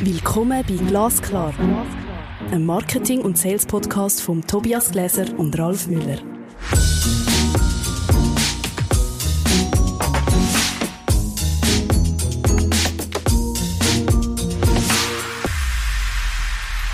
Willkommen 0.00 0.64
bei 0.68 0.74
Glasklar, 0.88 1.54
einem 2.50 2.66
Marketing- 2.66 3.22
und 3.22 3.38
Sales-Podcast 3.38 4.20
von 4.22 4.42
Tobias 4.42 4.90
Gläser 4.90 5.26
und 5.38 5.58
Ralf 5.58 5.86
Müller. 5.86 6.33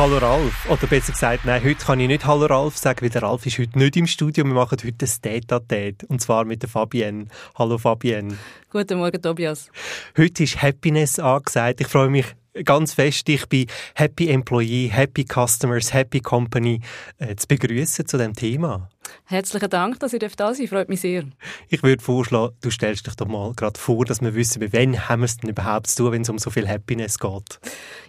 Hallo 0.00 0.16
Ralf. 0.16 0.66
Oder 0.70 0.86
besser 0.86 1.12
gesagt, 1.12 1.44
nein, 1.44 1.62
heute 1.62 1.84
kann 1.84 2.00
ich 2.00 2.08
nicht 2.08 2.24
Hallo 2.24 2.46
Ralf 2.46 2.78
sagen, 2.78 3.02
weil 3.02 3.10
der 3.10 3.22
Ralf 3.22 3.44
ist 3.44 3.58
heute 3.58 3.78
nicht 3.78 3.98
im 3.98 4.06
Studio. 4.06 4.46
Wir 4.46 4.54
machen 4.54 4.78
heute 4.82 5.04
ein 5.04 5.20
Date-a-Date. 5.22 6.04
Und 6.04 6.22
zwar 6.22 6.46
mit 6.46 6.62
der 6.62 6.70
Fabienne. 6.70 7.26
Hallo 7.58 7.76
Fabienne. 7.76 8.38
Guten 8.70 8.96
Morgen, 8.96 9.20
Tobias. 9.20 9.70
Heute 10.16 10.44
ist 10.44 10.62
Happiness 10.62 11.18
angesagt. 11.18 11.82
Ich 11.82 11.86
freue 11.86 12.08
mich 12.08 12.24
ganz 12.64 12.94
fest, 12.94 13.28
dich 13.28 13.46
bei 13.48 13.66
Happy 13.94 14.28
Employee, 14.28 14.88
Happy 14.88 15.24
Customers, 15.24 15.92
Happy 15.92 16.20
Company 16.20 16.80
äh, 17.18 17.36
zu 17.36 17.46
begrüßen 17.46 18.06
zu 18.06 18.18
dem 18.18 18.34
Thema. 18.34 18.88
Herzlichen 19.24 19.70
Dank, 19.70 19.98
dass 20.00 20.12
ihr 20.12 20.18
da 20.18 20.54
sein 20.54 20.68
Freut 20.68 20.88
mich 20.88 21.00
sehr. 21.00 21.24
Ich 21.68 21.82
würde 21.82 22.02
vorschlagen, 22.02 22.54
du 22.60 22.70
stellst 22.70 23.06
dich 23.06 23.14
doch 23.14 23.26
mal 23.26 23.52
gerade 23.54 23.78
vor, 23.78 24.04
dass 24.04 24.20
wir 24.20 24.34
wissen, 24.34 24.60
bei 24.60 24.72
wem 24.72 25.08
haben 25.08 25.20
wir 25.20 25.26
es 25.26 25.36
denn 25.36 25.50
überhaupt 25.50 25.88
zu 25.88 26.04
tun, 26.04 26.12
wenn 26.12 26.22
es 26.22 26.28
um 26.28 26.38
so 26.38 26.50
viel 26.50 26.68
Happiness 26.68 27.18
geht. 27.18 27.60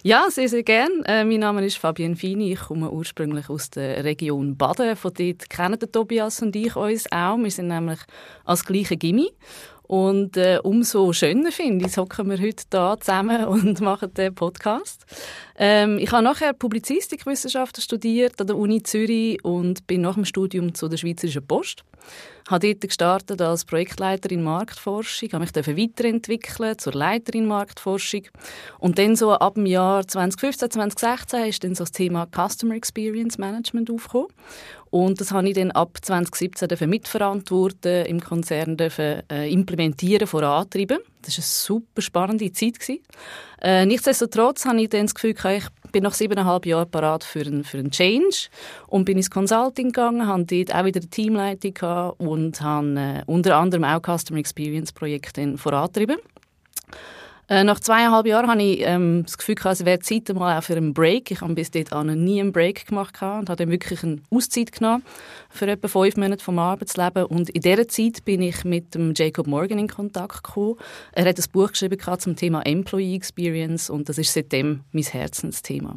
Ja, 0.02 0.26
sehr, 0.30 0.48
sehr 0.48 0.62
gern. 0.62 1.02
Äh, 1.04 1.24
mein 1.24 1.40
Name 1.40 1.64
ist 1.64 1.78
Fabienne 1.78 2.16
Fini. 2.16 2.52
Ich 2.52 2.60
komme 2.60 2.90
ursprünglich 2.90 3.48
aus 3.48 3.70
der 3.70 4.04
Region 4.04 4.56
Baden. 4.56 4.96
Von 4.96 5.12
dort 5.14 5.48
kennen 5.48 5.78
Tobias 5.80 6.42
und 6.42 6.54
ich 6.56 6.76
uns 6.76 7.10
auch. 7.10 7.38
Wir 7.38 7.50
sind 7.50 7.68
nämlich 7.68 8.00
als 8.44 8.64
gleiche 8.64 8.96
Gimmi. 8.96 9.30
Und 9.92 10.38
äh, 10.38 10.58
umso 10.62 11.12
schöner 11.12 11.52
finde 11.52 11.84
ich, 11.84 11.98
hocken 11.98 12.30
wir 12.30 12.38
heute 12.38 12.64
hier 12.72 12.96
zusammen 12.98 13.44
und 13.46 13.78
machen 13.82 14.14
den 14.14 14.34
Podcast. 14.34 15.04
Ähm, 15.54 15.98
ich 15.98 16.10
habe 16.12 16.22
nachher 16.22 16.54
Publizistikwissenschaften 16.54 17.82
studiert 17.82 18.40
an 18.40 18.46
der 18.46 18.56
Uni 18.56 18.82
Zürich 18.82 19.44
und 19.44 19.86
bin 19.86 20.00
nach 20.00 20.14
dem 20.14 20.24
Studium 20.24 20.72
zu 20.72 20.88
der 20.88 20.96
Schweizerischen 20.96 21.46
Post. 21.46 21.84
Habe 22.48 22.68
dort 22.68 22.80
gestartet 22.82 23.40
als 23.40 23.64
Projektleiterin 23.64 24.42
Marktforschung, 24.42 25.30
habe 25.32 25.44
mich 25.44 25.54
weiterentwickeln 25.54 26.76
zur 26.78 26.92
Leiterin 26.92 27.46
Marktforschung. 27.46 28.22
Und 28.78 28.98
dann 28.98 29.14
so 29.16 29.32
ab 29.32 29.54
dem 29.54 29.66
Jahr 29.66 30.06
2015, 30.06 30.70
2016 30.70 31.44
ist 31.44 31.64
dann 31.64 31.74
so 31.74 31.84
das 31.84 31.92
Thema 31.92 32.26
Customer 32.26 32.74
Experience 32.74 33.38
Management 33.38 33.90
aufgekommen. 33.90 34.28
Und 34.90 35.20
das 35.20 35.30
habe 35.30 35.48
ich 35.48 35.54
dann 35.54 35.70
ab 35.70 35.98
2017 36.02 36.88
mitverantworten, 36.88 38.06
im 38.06 38.20
Konzern 38.20 38.76
äh, 38.78 39.50
implementieren, 39.50 40.26
vorantreiben. 40.26 40.98
Das 41.22 41.38
war 41.38 41.42
eine 41.42 41.46
super 41.46 42.02
spannende 42.02 42.52
Zeit. 42.52 42.74
Äh, 43.60 43.86
nichtsdestotrotz 43.86 44.64
habe 44.64 44.82
ich 44.82 44.88
dann 44.88 45.06
das 45.06 45.14
Gefühl, 45.14 45.34
ich 45.56 45.92
bin 45.92 46.02
nach 46.02 46.14
siebeneinhalb 46.14 46.66
Jahren 46.66 46.90
parat 46.90 47.22
für 47.22 47.40
einen, 47.40 47.64
für 47.64 47.78
einen 47.78 47.90
Change 47.90 48.48
und 48.88 49.04
bin 49.04 49.16
ins 49.16 49.30
Consulting 49.30 49.88
gegangen, 49.88 50.26
habe 50.26 50.44
dort 50.44 50.74
auch 50.74 50.84
wieder 50.84 51.00
eine 51.00 51.10
Teamleitung 51.10 51.74
gehabt 51.74 52.20
und 52.20 52.60
habe 52.60 52.98
äh, 52.98 53.22
unter 53.26 53.56
anderem 53.56 53.84
auch 53.84 54.00
Customer 54.00 54.38
Experience 54.38 54.92
Projekte 54.92 55.56
vorantrieben. 55.58 56.16
Äh, 57.48 57.64
nach 57.64 57.80
zweieinhalb 57.80 58.26
Jahren 58.26 58.48
habe 58.48 58.62
ich 58.62 58.80
ähm, 58.82 59.24
das 59.24 59.36
Gefühl, 59.36 59.56
es 59.64 59.84
wäre 59.84 59.98
Zeit 59.98 60.28
mal 60.34 60.58
auch 60.58 60.62
für 60.62 60.76
einen 60.76 60.94
Break. 60.94 61.30
Ich 61.30 61.40
habe 61.40 61.54
bis 61.54 61.70
dahin 61.70 62.24
nie 62.24 62.40
einen 62.40 62.52
Break 62.52 62.86
gemacht 62.86 63.20
und 63.20 63.48
habe 63.48 63.56
dann 63.56 63.70
wirklich 63.70 64.02
eine 64.04 64.22
Auszeit 64.30 64.72
genommen 64.72 65.02
für 65.50 65.66
etwa 65.66 65.88
fünf 65.88 66.16
Monate 66.16 66.42
vom 66.42 66.58
Arbeitsleben. 66.58 67.26
Und 67.26 67.50
in 67.50 67.60
dieser 67.60 67.88
Zeit 67.88 68.24
bin 68.24 68.42
ich 68.42 68.64
mit 68.64 68.94
dem 68.94 69.12
Jacob 69.14 69.46
Morgan 69.46 69.78
in 69.78 69.88
Kontakt 69.88 70.44
gekommen. 70.44 70.76
Er 71.12 71.26
hat 71.26 71.38
ein 71.38 71.44
Buch 71.52 71.70
geschrieben 71.70 71.98
zum 72.18 72.36
Thema 72.36 72.62
Employee 72.62 73.16
Experience 73.16 73.90
und 73.90 74.08
das 74.08 74.18
ist 74.18 74.32
seitdem 74.32 74.80
mein 74.92 75.04
Herzensthema. 75.04 75.96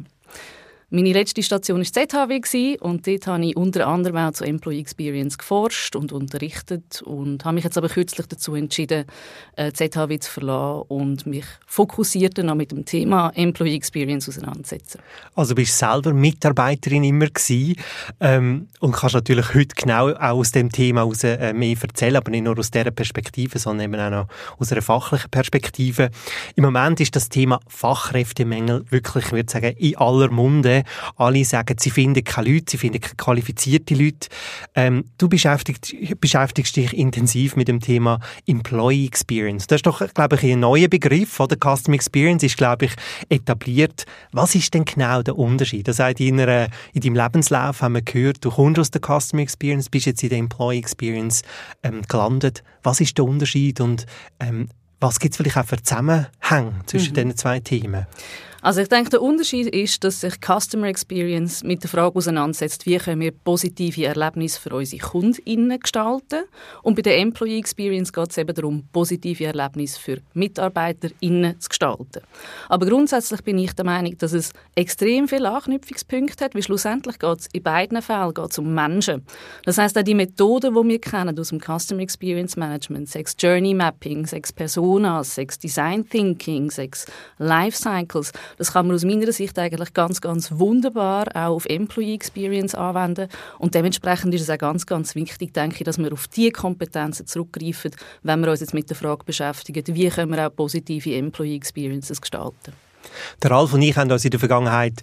Meine 0.88 1.12
letzte 1.12 1.42
Station 1.42 1.78
war 1.80 1.84
ZHW 1.84 2.78
und 2.78 3.08
dort 3.08 3.26
habe 3.26 3.44
ich 3.44 3.56
unter 3.56 3.88
anderem 3.88 4.18
auch 4.18 4.30
zu 4.30 4.44
Employee 4.44 4.78
Experience 4.78 5.36
geforscht 5.36 5.96
und 5.96 6.12
unterrichtet 6.12 7.02
und 7.02 7.44
habe 7.44 7.56
mich 7.56 7.64
jetzt 7.64 7.76
aber 7.76 7.88
kürzlich 7.88 8.28
dazu 8.28 8.54
entschieden, 8.54 9.04
äh, 9.56 9.72
ZHW 9.72 10.20
zu 10.20 10.30
verlassen 10.30 10.84
und 10.86 11.26
mich 11.26 11.44
fokussierter 11.66 12.44
noch 12.44 12.54
mit 12.54 12.70
dem 12.70 12.84
Thema 12.84 13.32
Employee 13.34 13.74
Experience 13.74 14.28
auseinandersetzen. 14.28 15.00
Also 15.34 15.56
bist 15.56 15.82
du 15.82 15.86
selber 15.86 16.12
Mitarbeiterin 16.12 17.02
immer 17.02 17.26
gewesen, 17.26 17.74
ähm, 18.20 18.68
und 18.78 18.92
kannst 18.92 19.16
natürlich 19.16 19.54
heute 19.54 19.74
genau 19.74 20.10
auch 20.10 20.38
aus 20.38 20.52
dem 20.52 20.70
Thema 20.70 21.00
heraus, 21.00 21.24
äh, 21.24 21.52
mehr 21.52 21.76
erzählen, 21.82 22.14
aber 22.14 22.30
nicht 22.30 22.44
nur 22.44 22.56
aus 22.60 22.70
dieser 22.70 22.92
Perspektive, 22.92 23.58
sondern 23.58 23.92
eben 23.92 24.00
auch 24.00 24.10
noch 24.10 24.28
aus 24.60 24.70
einer 24.70 24.82
fachlichen 24.82 25.30
Perspektive. 25.32 26.10
Im 26.54 26.62
Moment 26.62 27.00
ist 27.00 27.16
das 27.16 27.28
Thema 27.28 27.58
Fachkräftemängel 27.66 28.84
wirklich, 28.90 29.24
ich 29.24 29.32
würde 29.32 29.50
sagen, 29.50 29.74
in 29.78 29.96
aller 29.96 30.30
Munde 30.30 30.75
alle 31.16 31.44
sagen, 31.44 31.76
sie 31.78 31.90
finden 31.90 32.24
keine 32.24 32.50
Leute, 32.50 32.72
sie 32.72 32.78
finden 32.78 33.00
keine 33.00 33.16
qualifizierte 33.16 33.94
Leute. 33.94 34.28
Ähm, 34.74 35.04
du 35.18 35.28
beschäftigst, 35.28 35.94
beschäftigst 36.20 36.76
dich 36.76 36.92
intensiv 36.92 37.56
mit 37.56 37.68
dem 37.68 37.80
Thema 37.80 38.20
Employee 38.46 39.06
Experience. 39.06 39.66
Das 39.66 39.76
ist 39.76 39.86
doch, 39.86 40.02
glaube 40.14 40.36
ich, 40.36 40.44
ein 40.44 40.60
neuer 40.60 40.88
Begriff, 40.88 41.40
oder? 41.40 41.56
Customer 41.56 41.94
Experience 41.94 42.42
ist, 42.42 42.56
glaube 42.56 42.86
ich, 42.86 42.92
etabliert. 43.28 44.04
Was 44.32 44.54
ist 44.54 44.72
denn 44.74 44.84
genau 44.84 45.22
der 45.22 45.38
Unterschied? 45.38 45.88
Das 45.88 45.98
heißt, 45.98 46.20
in, 46.20 46.40
einer, 46.40 46.68
in 46.92 47.00
deinem 47.00 47.16
Lebenslauf 47.16 47.82
haben 47.82 47.94
wir 47.94 48.02
gehört, 48.02 48.44
du 48.44 48.50
kommst 48.50 48.78
aus 48.78 48.90
der 48.90 49.00
Customer 49.00 49.42
Experience, 49.42 49.88
bist 49.88 50.06
jetzt 50.06 50.22
in 50.22 50.30
der 50.30 50.38
Employee 50.38 50.78
Experience 50.78 51.42
ähm, 51.82 52.02
gelandet. 52.08 52.62
Was 52.82 53.00
ist 53.00 53.16
der 53.18 53.24
Unterschied 53.24 53.80
und 53.80 54.06
ähm, 54.40 54.68
was 55.00 55.18
gibt 55.18 55.32
es 55.34 55.36
vielleicht 55.36 55.58
auch 55.58 55.66
für 55.66 55.82
Zusammenhänge 55.82 56.74
zwischen 56.86 57.10
mhm. 57.10 57.14
diesen 57.14 57.36
zwei 57.36 57.60
Themen? 57.60 58.06
Also 58.66 58.80
ich 58.80 58.88
denke, 58.88 59.10
der 59.10 59.22
Unterschied 59.22 59.68
ist, 59.68 60.02
dass 60.02 60.22
sich 60.22 60.34
Customer 60.40 60.88
Experience 60.88 61.62
mit 61.62 61.84
der 61.84 61.88
Frage 61.88 62.16
auseinandersetzt, 62.16 62.84
wie 62.84 62.96
können 62.96 63.20
wir 63.20 63.30
positive 63.30 64.06
Erlebnisse 64.06 64.60
für 64.60 64.74
unsere 64.74 65.00
KundInnen 65.00 65.78
gestalten. 65.78 66.46
Und 66.82 66.96
bei 66.96 67.02
der 67.02 67.16
Employee 67.18 67.60
Experience 67.60 68.12
geht 68.12 68.30
es 68.30 68.38
eben 68.38 68.52
darum, 68.52 68.82
positive 68.92 69.44
Erlebnisse 69.44 70.00
für 70.00 70.18
MitarbeiterInnen 70.34 71.60
zu 71.60 71.68
gestalten. 71.68 72.22
Aber 72.68 72.86
grundsätzlich 72.86 73.40
bin 73.44 73.56
ich 73.56 73.72
der 73.74 73.84
Meinung, 73.84 74.18
dass 74.18 74.32
es 74.32 74.50
extrem 74.74 75.28
viele 75.28 75.48
Anknüpfungspunkte 75.48 76.46
hat, 76.46 76.56
weil 76.56 76.64
schlussendlich 76.64 77.20
geht 77.20 77.38
es 77.38 77.46
in 77.52 77.62
beiden 77.62 78.02
Fällen 78.02 78.34
geht's 78.34 78.58
um 78.58 78.74
Menschen. 78.74 79.24
Das 79.64 79.78
heißt 79.78 79.96
auch 79.96 80.02
die 80.02 80.16
Methoden, 80.16 80.74
die 80.74 80.88
wir 80.88 81.00
kennen 81.00 81.38
aus 81.38 81.50
dem 81.50 81.60
Customer 81.60 82.02
Experience 82.02 82.56
Management, 82.56 83.10
sechs 83.10 83.36
Journey 83.38 83.74
Mapping, 83.74 84.26
sechs 84.26 84.52
Personas, 84.52 85.36
sechs 85.36 85.56
Design 85.56 86.04
Thinking, 86.08 86.72
sechs 86.72 87.06
Life 87.38 87.78
Cycles, 87.78 88.32
das 88.56 88.72
kann 88.72 88.86
man 88.86 88.96
aus 88.96 89.04
meiner 89.04 89.32
Sicht 89.32 89.58
eigentlich 89.58 89.92
ganz, 89.94 90.20
ganz 90.20 90.50
wunderbar 90.52 91.26
auch 91.34 91.56
auf 91.56 91.66
Employee 91.66 92.14
Experience 92.14 92.74
anwenden. 92.74 93.28
Und 93.58 93.74
dementsprechend 93.74 94.34
ist 94.34 94.42
es 94.42 94.50
auch 94.50 94.58
ganz, 94.58 94.86
ganz 94.86 95.14
wichtig, 95.14 95.52
denke 95.52 95.76
ich, 95.78 95.84
dass 95.84 95.98
wir 95.98 96.12
auf 96.12 96.28
diese 96.28 96.52
Kompetenzen 96.52 97.26
zurückgreifen, 97.26 97.92
wenn 98.22 98.40
wir 98.40 98.50
uns 98.50 98.60
jetzt 98.60 98.74
mit 98.74 98.88
der 98.88 98.96
Frage 98.96 99.24
beschäftigen, 99.24 99.84
wie 99.94 100.08
können 100.08 100.32
wir 100.32 100.46
auch 100.46 100.54
positive 100.54 101.14
Employee 101.14 101.56
Experiences 101.56 102.20
gestalten. 102.20 102.72
Der 103.42 103.50
Ralf 103.50 103.72
und 103.72 103.82
ich 103.82 103.96
haben 103.96 104.10
uns 104.10 104.24
in 104.24 104.30
der 104.30 104.40
Vergangenheit 104.40 104.94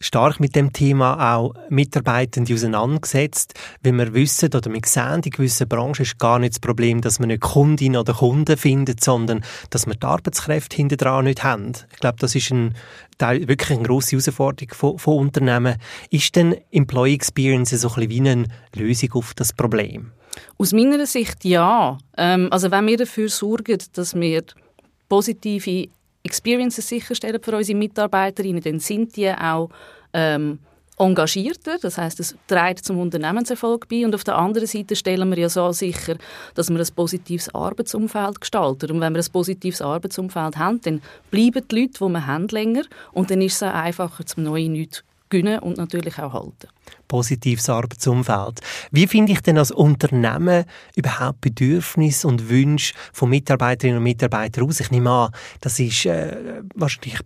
stark 0.00 0.40
mit 0.40 0.56
dem 0.56 0.72
Thema 0.72 1.36
auch 1.36 1.54
Mitarbeitende 1.68 2.54
auseinandergesetzt, 2.54 3.54
weil 3.82 3.92
wir 3.92 4.14
wissen 4.14 4.46
oder 4.54 4.72
wir 4.72 4.80
sehen, 4.84 5.20
in 5.22 5.30
gewissen 5.30 5.68
Branchen 5.68 6.02
ist 6.02 6.18
gar 6.18 6.38
nicht 6.38 6.54
das 6.54 6.60
Problem, 6.60 7.02
dass 7.02 7.18
man 7.18 7.28
nicht 7.28 7.42
Kundin 7.42 7.96
oder 7.96 8.14
Kunden 8.14 8.56
findet, 8.56 9.04
sondern 9.04 9.44
dass 9.68 9.86
wir 9.86 9.94
die 9.94 10.06
Arbeitskräfte 10.06 10.76
hinter 10.76 10.96
dran 10.96 11.26
nicht 11.26 11.44
haben. 11.44 11.72
Ich 11.92 12.00
glaube, 12.00 12.16
das 12.18 12.34
ist 12.34 12.50
ein, 12.50 12.74
wirklich 13.18 13.78
eine 13.78 13.86
grosse 13.86 14.12
Herausforderung 14.12 14.74
von, 14.74 14.98
von 14.98 15.18
Unternehmen. 15.18 15.76
Ist 16.10 16.34
denn 16.34 16.56
Employee 16.72 17.14
Experience 17.14 17.70
so 17.70 17.90
ein 17.94 18.08
wie 18.08 18.20
eine 18.20 18.46
Lösung 18.74 19.12
auf 19.12 19.34
das 19.34 19.52
Problem? 19.52 20.12
Aus 20.58 20.72
meiner 20.72 21.06
Sicht 21.06 21.44
ja. 21.44 21.98
Ähm, 22.16 22.48
also 22.50 22.70
wenn 22.70 22.86
wir 22.86 22.96
dafür 22.96 23.28
sorgen, 23.28 23.78
dass 23.92 24.14
wir 24.14 24.44
positive 25.08 25.88
Experiences 26.22 26.88
sicherstellen 26.88 27.40
für 27.42 27.56
unsere 27.56 27.78
Mitarbeiterinnen, 27.78 28.62
dann 28.62 28.80
sind 28.80 29.16
die 29.16 29.30
auch 29.30 29.70
ähm, 30.12 30.58
engagierter, 31.00 31.78
das 31.80 31.96
heißt, 31.96 32.20
es 32.20 32.36
trägt 32.46 32.84
zum 32.84 32.98
Unternehmenserfolg 32.98 33.88
bei. 33.88 34.04
Und 34.04 34.14
auf 34.14 34.24
der 34.24 34.36
anderen 34.36 34.66
Seite 34.66 34.94
stellen 34.96 35.30
wir 35.30 35.38
ja 35.38 35.48
so 35.48 35.72
sicher, 35.72 36.16
dass 36.54 36.68
wir 36.68 36.78
ein 36.78 36.94
positives 36.94 37.52
Arbeitsumfeld 37.54 38.40
gestalten. 38.40 38.90
Und 38.90 39.00
wenn 39.00 39.14
wir 39.14 39.22
ein 39.22 39.32
positives 39.32 39.80
Arbeitsumfeld 39.80 40.58
haben, 40.58 40.80
dann 40.82 41.00
bleiben 41.30 41.66
die 41.68 41.80
Leute, 41.80 42.04
die 42.04 42.08
wir 42.12 42.26
haben, 42.26 42.48
länger. 42.48 42.82
Und 43.12 43.30
dann 43.30 43.40
ist 43.40 43.56
es 43.56 43.62
auch 43.62 43.74
einfacher, 43.74 44.26
zum 44.26 44.44
neuen 44.44 44.74
Leute 44.74 45.00
gewinnen 45.30 45.60
und 45.60 45.78
natürlich 45.78 46.18
auch 46.18 46.32
halten. 46.32 46.68
Positives 47.08 47.68
Arbeitsumfeld. 47.68 48.60
Wie 48.90 49.06
finde 49.06 49.32
ich 49.32 49.40
denn 49.40 49.58
als 49.58 49.70
Unternehmen 49.70 50.64
überhaupt 50.94 51.40
Bedürfnisse 51.40 52.28
und 52.28 52.48
Wünsche 52.48 52.94
von 53.12 53.30
Mitarbeiterinnen 53.30 53.98
und 53.98 54.04
Mitarbeitern 54.04 54.66
aus? 54.66 54.80
Ich 54.80 54.90
nehme 54.90 55.10
an, 55.10 55.32
das 55.60 55.78
ist 55.78 56.04
äh, 56.06 56.62
wahrscheinlich 56.74 57.18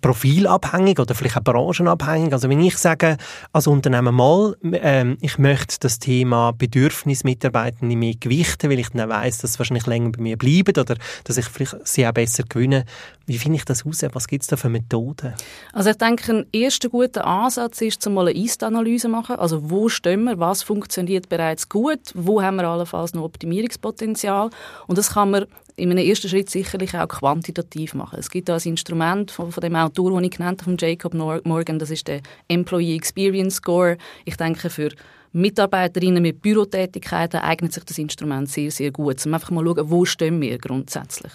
profilabhängig 0.00 0.98
oder 0.98 1.14
vielleicht 1.14 1.36
auch 1.36 1.44
branchenabhängig. 1.44 2.32
Also 2.32 2.48
wenn 2.48 2.60
ich 2.60 2.76
sage 2.76 3.16
als 3.52 3.66
Unternehmen 3.66 4.14
mal, 4.14 4.56
ähm, 4.72 5.16
ich 5.20 5.38
möchte 5.38 5.76
das 5.80 5.98
Thema 5.98 6.52
Bedürfnismitarbeitende 6.52 7.96
mehr 7.96 8.14
gewichten, 8.18 8.70
weil 8.70 8.78
ich 8.78 8.90
dann 8.90 9.08
weiss, 9.08 9.38
dass 9.38 9.54
sie 9.54 9.58
wahrscheinlich 9.58 9.86
länger 9.86 10.12
bei 10.12 10.22
mir 10.22 10.36
bleiben 10.36 10.78
oder 10.78 10.96
dass 11.24 11.36
ich 11.36 11.46
vielleicht 11.46 11.86
sie 11.86 12.06
auch 12.06 12.12
besser 12.12 12.44
gewinne. 12.48 12.84
Wie 13.26 13.38
finde 13.38 13.56
ich 13.56 13.64
das 13.64 13.84
heraus? 13.84 14.02
Was 14.12 14.26
gibt 14.26 14.42
es 14.42 14.48
da 14.48 14.56
für 14.56 14.68
Methoden? 14.68 15.34
Also 15.72 15.90
ich 15.90 15.96
denke, 15.96 16.32
ein 16.32 16.46
erster 16.52 16.88
guter 16.88 17.26
Ansatz 17.26 17.80
ist, 17.80 18.02
zum 18.02 18.14
mal 18.14 18.28
eine 18.28 18.38
Ist-Analyse 18.38 19.08
machen. 19.08 19.36
Also 19.36 19.70
wo 19.70 19.88
stehen 19.88 20.24
wir, 20.24 20.38
was 20.38 20.62
funktioniert 20.62 21.28
bereits 21.28 21.68
gut, 21.68 22.00
wo 22.14 22.42
haben 22.42 22.56
wir 22.56 22.68
allenfalls 22.68 23.14
noch 23.14 23.22
Optimierungspotenzial. 23.22 24.50
Und 24.86 24.98
das 24.98 25.14
kann 25.14 25.30
man 25.30 25.46
in 25.78 25.90
einem 25.90 26.06
ersten 26.06 26.28
Schritt 26.28 26.50
sicherlich 26.50 26.96
auch 26.96 27.08
quantitativ 27.08 27.94
machen. 27.94 28.18
Es 28.18 28.30
gibt 28.30 28.48
da 28.48 28.56
ein 28.56 28.62
Instrument 28.64 29.30
von, 29.30 29.52
von 29.52 29.60
dem 29.60 29.76
Autor, 29.76 30.10
den 30.10 30.24
ich 30.24 30.36
genannt 30.36 30.60
habe, 30.60 30.70
von 30.70 30.76
Jacob 30.78 31.14
Morgan, 31.14 31.78
das 31.78 31.90
ist 31.90 32.08
der 32.08 32.20
Employee 32.48 32.96
Experience 32.96 33.56
Score. 33.56 33.96
Ich 34.24 34.36
denke, 34.36 34.70
für 34.70 34.90
Mitarbeiterinnen 35.38 36.22
mit 36.22 36.42
Bürotätigkeiten 36.42 37.40
eignet 37.40 37.72
sich 37.72 37.84
das 37.84 37.98
Instrument 37.98 38.48
sehr, 38.48 38.70
sehr 38.70 38.90
gut, 38.90 39.24
um 39.24 39.34
einfach 39.34 39.50
mal 39.50 39.64
zu 39.64 39.74
schauen, 39.74 39.90
wo 39.90 40.04
stehen 40.04 40.40
wir 40.40 40.58
grundsätzlich. 40.58 41.32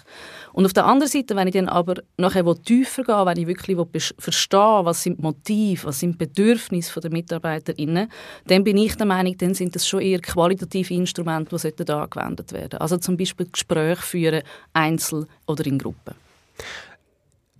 Und 0.52 0.66
auf 0.66 0.72
der 0.72 0.86
anderen 0.86 1.10
Seite, 1.10 1.34
wenn 1.36 1.48
ich 1.48 1.54
dann 1.54 1.68
aber 1.68 1.96
nachher 2.16 2.44
tiefer 2.62 3.02
gehe, 3.02 3.26
wenn 3.26 3.38
ich 3.38 3.46
wirklich 3.46 4.14
verstehe, 4.18 4.84
was 4.84 5.02
sind 5.02 5.18
die 5.18 5.22
Motive, 5.22 5.84
was 5.86 6.00
sind 6.00 6.12
die 6.12 6.26
Bedürfnisse 6.26 7.00
der 7.00 7.10
Mitarbeiterinnen, 7.10 8.08
dann 8.46 8.64
bin 8.64 8.76
ich 8.76 8.96
der 8.96 9.06
Meinung, 9.06 9.36
dann 9.38 9.54
sind 9.54 9.74
das 9.74 9.86
schon 9.86 10.00
eher 10.00 10.20
qualitative 10.20 10.94
Instrumente, 10.94 11.56
die 11.56 11.92
angewendet 11.92 12.52
werden 12.52 12.70
sollten. 12.70 12.76
Also 12.76 12.96
zum 12.98 13.16
Beispiel 13.16 13.46
Gespräche 13.50 14.02
führen, 14.02 14.42
einzeln 14.72 15.26
oder 15.46 15.66
in 15.66 15.78
Gruppen. 15.78 16.14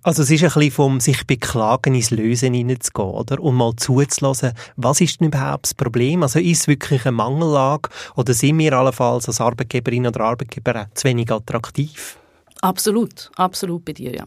Also 0.07 0.23
es 0.23 0.31
ist 0.31 0.45
ein 0.45 0.51
bisschen 0.51 0.71
vom 0.71 1.01
sich 1.01 1.27
beklagen 1.27 1.95
ins 1.95 2.11
Lösen 2.11 2.53
hineinzugehen, 2.53 3.09
oder? 3.09 3.41
Und 3.41 3.55
mal 3.55 3.75
zuzulassen, 3.75 4.53
was 4.77 5.01
ist 5.01 5.19
denn 5.19 5.29
überhaupt 5.29 5.65
das 5.65 5.73
Problem? 5.73 6.23
Also 6.23 6.41
ist 6.41 6.61
es 6.61 6.69
wirklich 6.69 7.07
eine 7.07 7.13
Mangellage 7.13 7.89
oder 8.15 8.35
sind 8.35 8.59
wir 8.59 8.75
allenfalls 8.75 9.29
als 9.29 9.41
Arbeitgeberin 9.41 10.07
oder 10.07 10.21
Arbeitgeber 10.21 10.89
zu 10.93 11.05
wenig 11.09 11.33
attraktiv? 11.33 12.19
Absolut, 12.61 13.31
absolut 13.37 13.83
bei 13.87 13.95
dir, 13.95 14.15
ja. 14.15 14.25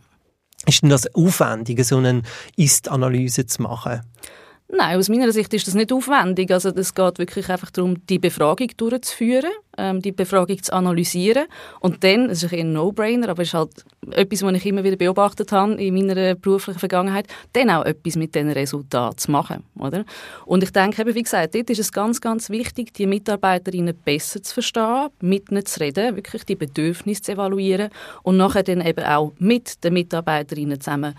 Ist 0.66 0.82
denn 0.82 0.90
das 0.90 1.14
aufwendig, 1.14 1.86
so 1.86 1.98
eine 1.98 2.24
Ist-Analyse 2.56 3.46
zu 3.46 3.62
machen? 3.62 4.02
Nein, 4.70 4.98
aus 4.98 5.08
meiner 5.08 5.32
Sicht 5.32 5.54
ist 5.54 5.66
das 5.66 5.76
nicht 5.76 5.94
aufwendig. 5.94 6.52
Also 6.52 6.70
es 6.70 6.94
geht 6.94 7.20
wirklich 7.20 7.50
einfach 7.50 7.72
darum, 7.72 8.06
die 8.08 8.20
Befragung 8.20 8.68
durchzuführen, 8.76 9.52
ähm, 9.78 10.02
die 10.02 10.12
Befragung 10.12 10.62
zu 10.62 10.74
analysieren 10.74 11.46
und 11.80 12.04
dann, 12.04 12.28
das 12.28 12.44
ist 12.44 12.54
ein 12.54 12.74
No-Brainer, 12.74 13.30
aber 13.30 13.44
es 13.44 13.50
ist 13.50 13.54
halt 13.54 13.86
etwas, 14.12 14.44
was 14.44 14.54
ich 14.56 14.66
immer 14.66 14.84
wieder 14.84 14.98
beobachtet 14.98 15.54
habe 15.54 15.76
in 15.76 15.94
meiner 15.94 16.36
beruflichen 16.36 16.80
Vergangenheit, 16.80 17.28
dann 17.54 17.70
auch 17.70 17.86
etwas 17.86 18.18
mit 18.18 18.36
diesen 18.36 18.50
Resultaten 18.50 19.18
zu 19.18 19.32
machen, 19.32 19.64
oder? 19.80 20.04
Und 20.46 20.64
ich 20.64 20.72
denke 20.72 21.06
wie 21.16 21.24
gesagt, 21.24 21.56
dort 21.56 21.70
ist 21.70 21.80
es 21.80 21.94
ganz, 21.94 22.20
ganz 22.20 22.50
wichtig, 22.50 22.94
die 22.94 23.08
Mitarbeiterinnen 23.08 23.96
besser 24.04 24.44
zu 24.44 24.54
verstehen, 24.54 25.08
mit 25.22 25.50
ihnen 25.50 25.66
zu 25.66 25.80
reden, 25.80 26.18
wirklich 26.18 26.44
die 26.44 26.56
Bedürfnisse 26.56 27.22
zu 27.22 27.32
evaluieren 27.34 27.90
und 28.24 28.36
nachher 28.36 28.64
dann 28.64 28.82
eben 28.82 29.06
auch 29.06 29.32
mit 29.40 29.82
den 29.86 29.94
Mitarbeiterinnen 29.94 30.82
zusammen 30.82 31.16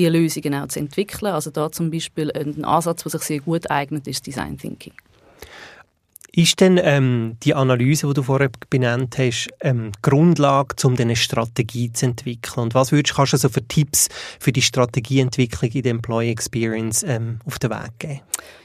die 0.00 0.08
Lösungen 0.08 0.54
auch 0.54 0.68
zu 0.68 0.80
entwickeln. 0.80 1.32
Also 1.32 1.50
da 1.50 1.70
zum 1.70 1.90
Beispiel 1.90 2.32
ein 2.32 2.64
Ansatz, 2.64 3.02
der 3.02 3.10
sich 3.10 3.22
sehr 3.22 3.40
gut 3.40 3.70
eignet, 3.70 4.08
ist 4.08 4.26
Design 4.26 4.56
Thinking. 4.56 4.94
Ist 6.32 6.60
denn 6.60 6.78
ähm, 6.80 7.36
die 7.42 7.54
Analyse, 7.54 8.06
die 8.06 8.14
du 8.14 8.22
vorher 8.22 8.50
benannt 8.70 9.18
hast, 9.18 9.48
ähm, 9.60 9.90
Grundlage, 10.00 10.76
um 10.84 10.96
eine 10.96 11.16
Strategie 11.16 11.92
zu 11.92 12.06
entwickeln? 12.06 12.62
Und 12.62 12.74
was 12.74 12.92
würdest, 12.92 13.16
kannst 13.16 13.32
du 13.32 13.36
also 13.36 13.48
für 13.48 13.66
Tipps 13.66 14.08
für 14.38 14.52
die 14.52 14.62
Strategieentwicklung 14.62 15.72
in 15.72 15.82
der 15.82 15.90
Employee 15.90 16.30
Experience 16.30 17.02
ähm, 17.02 17.40
auf 17.46 17.58
den 17.58 17.70
Weg 17.70 17.98
geben? 17.98 18.20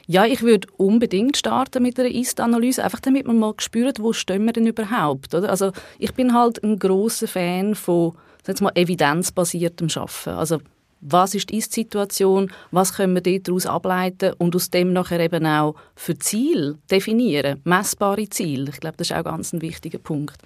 Ja, 0.06 0.24
ich 0.24 0.42
würde 0.42 0.68
unbedingt 0.76 1.36
starten 1.36 1.82
mit 1.82 1.98
einer 1.98 2.08
Ist-Analyse, 2.08 2.84
einfach 2.84 3.00
damit 3.00 3.26
man 3.26 3.40
mal 3.40 3.54
spürt, 3.58 4.00
wo 4.00 4.12
stehen 4.12 4.44
wir 4.44 4.52
denn 4.52 4.68
überhaupt. 4.68 5.34
Oder? 5.34 5.50
Also 5.50 5.72
ich 5.98 6.14
bin 6.14 6.32
halt 6.34 6.62
ein 6.62 6.78
großer 6.78 7.26
Fan 7.26 7.74
von 7.74 8.12
mal, 8.60 8.72
evidenzbasiertem 8.76 9.88
Arbeiten. 9.96 10.30
Also 10.30 10.60
was 11.08 11.34
ist 11.34 11.50
die 11.50 11.58
Ist-Situation, 11.58 12.50
was 12.70 12.94
können 12.94 13.14
wir 13.14 13.40
daraus 13.40 13.66
ableiten 13.66 14.32
und 14.38 14.56
aus 14.56 14.70
dem 14.70 14.92
nachher 14.92 15.20
eben 15.20 15.46
auch 15.46 15.76
für 15.94 16.18
Ziel 16.18 16.78
definieren, 16.90 17.60
messbare 17.64 18.28
Ziele. 18.28 18.70
Ich 18.70 18.80
glaube, 18.80 18.96
das 18.96 19.10
ist 19.10 19.16
auch 19.16 19.24
ganz 19.24 19.52
ein 19.52 19.62
wichtiger 19.62 19.98
Punkt. 19.98 20.36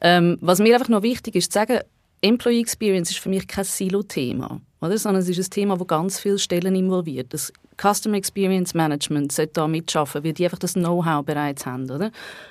Ähm, 0.00 0.38
was 0.40 0.58
mir 0.58 0.74
einfach 0.74 0.88
noch 0.88 1.02
wichtig 1.02 1.36
ist, 1.36 1.52
zu 1.52 1.58
sagen, 1.58 1.80
Employee 2.22 2.60
Experience 2.60 3.10
ist 3.10 3.20
für 3.20 3.28
mich 3.28 3.46
kein 3.46 3.64
Silo-Thema, 3.64 4.60
sondern 4.80 5.22
es 5.22 5.28
ist 5.28 5.38
ein 5.38 5.50
Thema, 5.50 5.76
das 5.76 5.86
ganz 5.86 6.20
viele 6.20 6.38
Stellen 6.38 6.74
involviert. 6.74 7.32
Das 7.32 7.52
Customer 7.80 8.16
Experience 8.16 8.74
Management 8.74 9.32
sollte 9.32 9.52
da 9.54 9.68
mitschaffen, 9.68 10.24
weil 10.24 10.32
die 10.32 10.44
einfach 10.44 10.58
das 10.58 10.74
Know-how 10.74 11.24
bereits 11.24 11.64
haben. 11.66 11.90
Oder? 11.90 12.10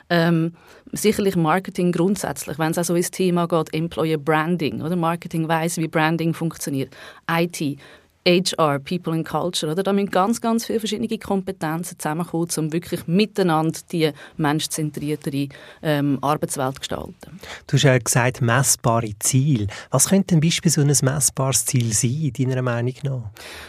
Ähm, 0.09 0.53
sicherlich 0.91 1.35
Marketing 1.35 1.91
grundsätzlich, 1.91 2.57
wenn 2.57 2.71
es 2.71 2.77
also 2.77 2.95
ins 2.95 3.11
Thema 3.11 3.47
geht, 3.47 3.73
Employer 3.73 4.17
Branding. 4.17 4.81
Oder? 4.81 4.95
Marketing 4.95 5.47
weiß, 5.47 5.77
wie 5.77 5.87
Branding 5.87 6.33
funktioniert. 6.33 6.95
IT, 7.29 7.79
HR, 8.27 8.79
People 8.79 9.13
and 9.13 9.25
Culture. 9.25 9.71
Oder? 9.71 9.81
Da 9.81 9.93
müssen 9.93 10.11
ganz, 10.11 10.41
ganz 10.41 10.65
viele 10.65 10.79
verschiedene 10.79 11.17
Kompetenzen 11.17 11.97
zusammenkommen, 11.97 12.49
um 12.57 12.73
wirklich 12.73 13.07
miteinander 13.07 13.79
die 13.91 14.11
menschzentriertere 14.37 15.47
ähm, 15.81 16.17
Arbeitswelt 16.21 16.75
zu 16.75 16.79
gestalten. 16.79 17.39
Du 17.67 17.73
hast 17.73 17.83
ja 17.83 17.97
gesagt, 17.97 18.41
messbare 18.41 19.13
Ziele. 19.19 19.67
Was 19.89 20.09
könnte 20.09 20.35
ein 20.35 20.41
Beispiel 20.41 20.71
so 20.71 20.81
ein 20.81 20.87
messbares 20.87 21.65
Ziel 21.65 21.93
sein, 21.93 22.31
deiner 22.37 22.61
Meinung 22.61 22.93
nach? 23.03 23.23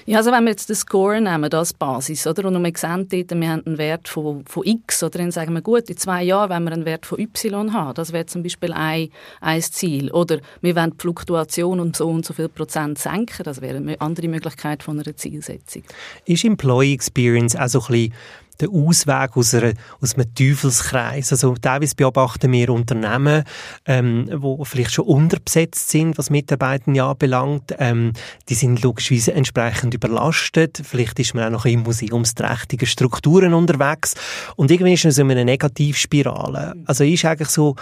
Ja, 0.06 0.18
also 0.18 0.32
wenn 0.32 0.44
wir 0.44 0.50
jetzt 0.50 0.68
den 0.68 0.76
Score 0.76 1.20
nehmen 1.20 1.52
als 1.52 1.72
Basis, 1.72 2.26
oder? 2.26 2.46
und 2.46 2.62
wir 2.62 2.72
sehen 2.76 3.08
dort, 3.08 3.40
wir 3.40 3.48
haben 3.48 3.66
einen 3.66 3.78
Wert 3.78 4.08
von, 4.08 4.44
von 4.46 4.64
X, 4.64 5.02
oder 5.02 5.20
dann 5.20 5.30
sagen 5.30 5.54
wir, 5.54 5.62
gut, 5.62 5.88
in 5.88 5.96
zwei 5.96 6.24
Jahren 6.24 6.50
wollen 6.50 6.64
wir 6.64 6.72
einen 6.72 6.84
Wert 6.84 7.06
von 7.06 7.20
Y 7.20 7.72
haben. 7.72 7.94
Das 7.94 8.12
wäre 8.12 8.26
zum 8.26 8.42
Beispiel 8.42 8.72
ein, 8.72 9.10
ein 9.40 9.62
Ziel. 9.62 10.10
Oder 10.10 10.38
wir 10.60 10.74
wollen 10.74 10.90
die 10.90 11.00
Fluktuation 11.00 11.78
um 11.78 11.94
so 11.94 12.08
und 12.08 12.26
so 12.26 12.34
viel 12.34 12.48
Prozent 12.48 12.98
senken. 12.98 13.44
Das 13.44 13.60
wäre 13.60 13.76
eine 13.76 14.00
andere 14.00 14.26
Möglichkeit 14.26 14.39
Möglichkeit 14.40 14.82
von 14.82 14.98
einer 14.98 15.16
Zielsetzung. 15.16 15.82
Ist 16.24 16.44
Employee 16.44 16.94
Experience 16.94 17.56
auch 17.56 17.68
so 17.68 17.80
ein 17.80 17.86
bisschen 17.86 18.14
der 18.60 18.70
Ausweg 18.70 19.36
aus, 19.36 19.54
einer, 19.54 19.72
aus 20.00 20.14
einem 20.14 20.34
Teufelskreis. 20.34 21.32
Also 21.32 21.54
teilweise 21.54 21.94
beobachten 21.94 22.52
wir 22.52 22.70
Unternehmen, 22.70 23.44
ähm, 23.86 24.28
wo 24.34 24.62
vielleicht 24.64 24.92
schon 24.92 25.06
unterbesetzt 25.06 25.88
sind, 25.88 26.18
was 26.18 26.30
Mitarbeiter 26.30 26.90
anbelangt. 27.02 27.74
Ähm, 27.78 28.12
die 28.48 28.54
sind 28.54 28.82
logischerweise 28.82 29.32
entsprechend 29.32 29.94
überlastet. 29.94 30.80
Vielleicht 30.84 31.18
ist 31.18 31.34
man 31.34 31.44
auch 31.44 31.50
noch 31.50 31.64
in 31.64 31.82
museumsträchtigen 31.82 32.86
Strukturen 32.86 33.54
unterwegs. 33.54 34.14
Und 34.56 34.70
irgendwie 34.70 34.94
ist 34.94 35.04
man 35.04 35.12
so 35.12 35.22
in 35.22 35.30
einer 35.30 35.44
Negativspirale. 35.44 36.74
Also 36.86 37.04
ist 37.04 37.24
eigentlich 37.24 37.48
so 37.48 37.76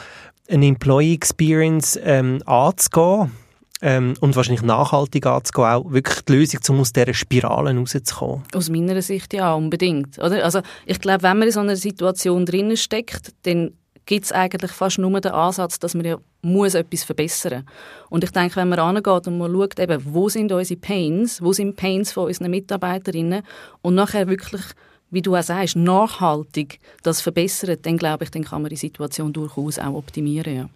eine 0.48 0.66
Employee 0.66 1.14
Experience 1.14 1.98
ähm, 2.02 2.42
anzugehen, 2.46 3.32
ähm, 3.80 4.14
und 4.20 4.36
wahrscheinlich 4.36 4.62
nachhaltig 4.62 5.26
anzugehen, 5.26 5.66
auch 5.66 5.92
wirklich 5.92 6.20
die 6.22 6.32
Lösung, 6.32 6.60
um 6.68 6.80
aus 6.80 6.92
dieser 6.92 7.14
Spirale 7.14 7.76
rauszukommen? 7.76 8.42
Aus 8.54 8.68
meiner 8.68 9.00
Sicht 9.02 9.34
ja, 9.34 9.54
unbedingt. 9.54 10.18
Oder? 10.18 10.44
Also 10.44 10.60
ich 10.86 11.00
glaube, 11.00 11.22
wenn 11.22 11.38
man 11.38 11.48
in 11.48 11.52
so 11.52 11.60
einer 11.60 11.76
Situation 11.76 12.46
drinnen 12.46 12.76
steckt, 12.76 13.32
dann 13.42 13.72
gibt 14.06 14.24
es 14.24 14.32
eigentlich 14.32 14.72
fast 14.72 14.98
nur 14.98 15.20
den 15.20 15.32
Ansatz, 15.32 15.78
dass 15.78 15.94
man 15.94 16.06
ja 16.06 16.16
muss 16.40 16.74
etwas 16.74 17.04
verbessern 17.04 17.66
Und 18.10 18.24
ich 18.24 18.30
denke, 18.30 18.56
wenn 18.56 18.68
man 18.68 18.78
angeht 18.78 19.26
und 19.26 19.38
man 19.38 19.52
schaut, 19.52 19.78
eben, 19.78 20.02
wo 20.04 20.28
sind 20.28 20.50
unsere 20.50 20.80
Pains, 20.80 21.42
wo 21.42 21.52
sind 21.52 21.76
Pains 21.76 22.12
von 22.12 22.26
unseren 22.26 22.50
Mitarbeiterinnen 22.50 23.42
und 23.82 23.94
nachher 23.94 24.28
wirklich 24.28 24.62
wie 25.10 25.22
du 25.22 25.36
auch 25.36 25.42
sagst, 25.42 25.76
nachhaltig 25.76 26.80
das 27.02 27.20
verbessern, 27.20 27.78
dann 27.80 27.96
glaube 27.96 28.24
ich, 28.24 28.30
dann 28.30 28.44
kann 28.44 28.62
man 28.62 28.68
die 28.68 28.76
Situation 28.76 29.32
durchaus 29.32 29.78
auch 29.78 29.94
optimieren. 29.94 30.54
Ja. 30.54 30.68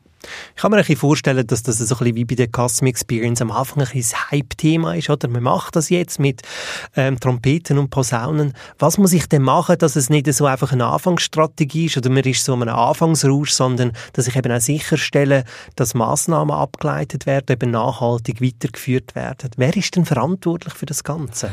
Ich 0.54 0.62
kann 0.62 0.70
mir 0.70 0.76
ein 0.76 0.82
bisschen 0.82 0.96
vorstellen, 0.96 1.46
dass 1.46 1.62
das 1.62 1.78
so 1.78 1.94
ein 1.94 1.98
bisschen 1.98 2.16
wie 2.16 2.24
bei 2.24 2.34
der 2.34 2.48
Custom 2.48 2.86
Experience 2.86 3.40
am 3.40 3.50
Anfang 3.50 3.82
ein 3.82 3.88
bisschen 3.92 4.18
Hype-Thema 4.30 4.94
ist, 4.94 5.10
oder? 5.10 5.28
Man 5.28 5.42
macht 5.42 5.76
das 5.76 5.88
jetzt 5.88 6.18
mit 6.18 6.42
ähm, 6.96 7.18
Trompeten 7.18 7.78
und 7.78 7.90
Posaunen. 7.90 8.54
Was 8.78 8.98
muss 8.98 9.12
ich 9.12 9.28
denn 9.28 9.42
machen, 9.42 9.76
dass 9.78 9.96
es 9.96 10.10
nicht 10.10 10.32
so 10.32 10.46
einfach 10.46 10.72
eine 10.72 10.86
Anfangsstrategie 10.86 11.86
ist 11.86 11.96
oder 11.96 12.10
man 12.10 12.22
ist 12.24 12.44
so 12.44 12.54
einem 12.54 12.68
Anfangsrausch, 12.68 13.50
sondern 13.50 13.92
dass 14.12 14.26
ich 14.26 14.36
eben 14.36 14.52
auch 14.52 14.60
sicherstelle, 14.60 15.44
dass 15.76 15.94
Massnahmen 15.94 16.54
abgeleitet 16.54 17.26
werden, 17.26 17.46
eben 17.50 17.70
nachhaltig 17.70 18.40
weitergeführt 18.40 19.14
werden. 19.14 19.50
Wer 19.56 19.76
ist 19.76 19.96
denn 19.96 20.04
verantwortlich 20.04 20.74
für 20.74 20.86
das 20.86 21.04
Ganze? 21.04 21.50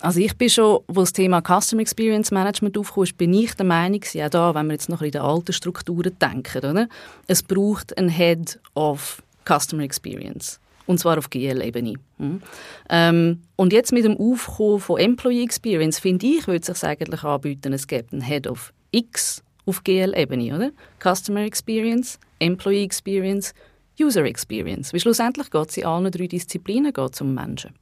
Also 0.00 0.20
ich 0.20 0.36
bin 0.36 0.48
schon, 0.48 0.80
wo 0.88 1.00
das 1.00 1.12
Thema 1.12 1.42
Customer 1.42 1.82
Experience 1.82 2.30
Management 2.30 2.78
aufkam, 2.78 3.04
bin 3.16 3.34
ich 3.34 3.54
der 3.54 3.66
Meinung, 3.66 4.00
ja 4.12 4.28
da, 4.28 4.54
wenn 4.54 4.66
wir 4.66 4.72
jetzt 4.72 4.88
noch 4.88 5.02
in 5.02 5.10
den 5.10 5.20
alten 5.20 5.52
Strukturen 5.52 6.18
denken, 6.18 6.58
oder? 6.58 6.88
es 7.30 7.44
braucht 7.44 7.96
einen 7.96 8.08
Head 8.10 8.58
of 8.74 9.22
Customer 9.46 9.82
Experience. 9.82 10.60
Und 10.86 10.98
zwar 10.98 11.18
auf 11.18 11.30
GL-Ebene. 11.30 11.94
Hm? 12.18 12.42
Ähm, 12.88 13.42
und 13.56 13.72
jetzt 13.72 13.92
mit 13.92 14.04
dem 14.04 14.16
Aufkommen 14.16 14.80
von 14.80 14.98
Employee 14.98 15.44
Experience, 15.44 15.98
finde 16.00 16.26
ich, 16.26 16.46
würde 16.46 16.60
es 16.60 16.80
sich 16.80 16.88
eigentlich 16.88 17.22
anbieten, 17.22 17.72
es 17.72 17.86
gibt 17.86 18.12
einen 18.12 18.22
Head 18.22 18.46
of 18.48 18.72
X 18.90 19.42
auf 19.66 19.84
GL-Ebene, 19.84 20.54
oder? 20.56 20.70
Customer 21.00 21.42
Experience, 21.42 22.18
Employee 22.40 22.82
Experience, 22.82 23.54
User 24.00 24.24
Experience. 24.24 24.92
Weil 24.92 25.00
schlussendlich 25.00 25.50
geht 25.50 25.68
es 25.68 25.76
in 25.76 25.86
allen 25.86 26.10
drei 26.10 26.26
Disziplinen 26.26 26.92
um 27.20 27.34
Menschen. 27.34 27.74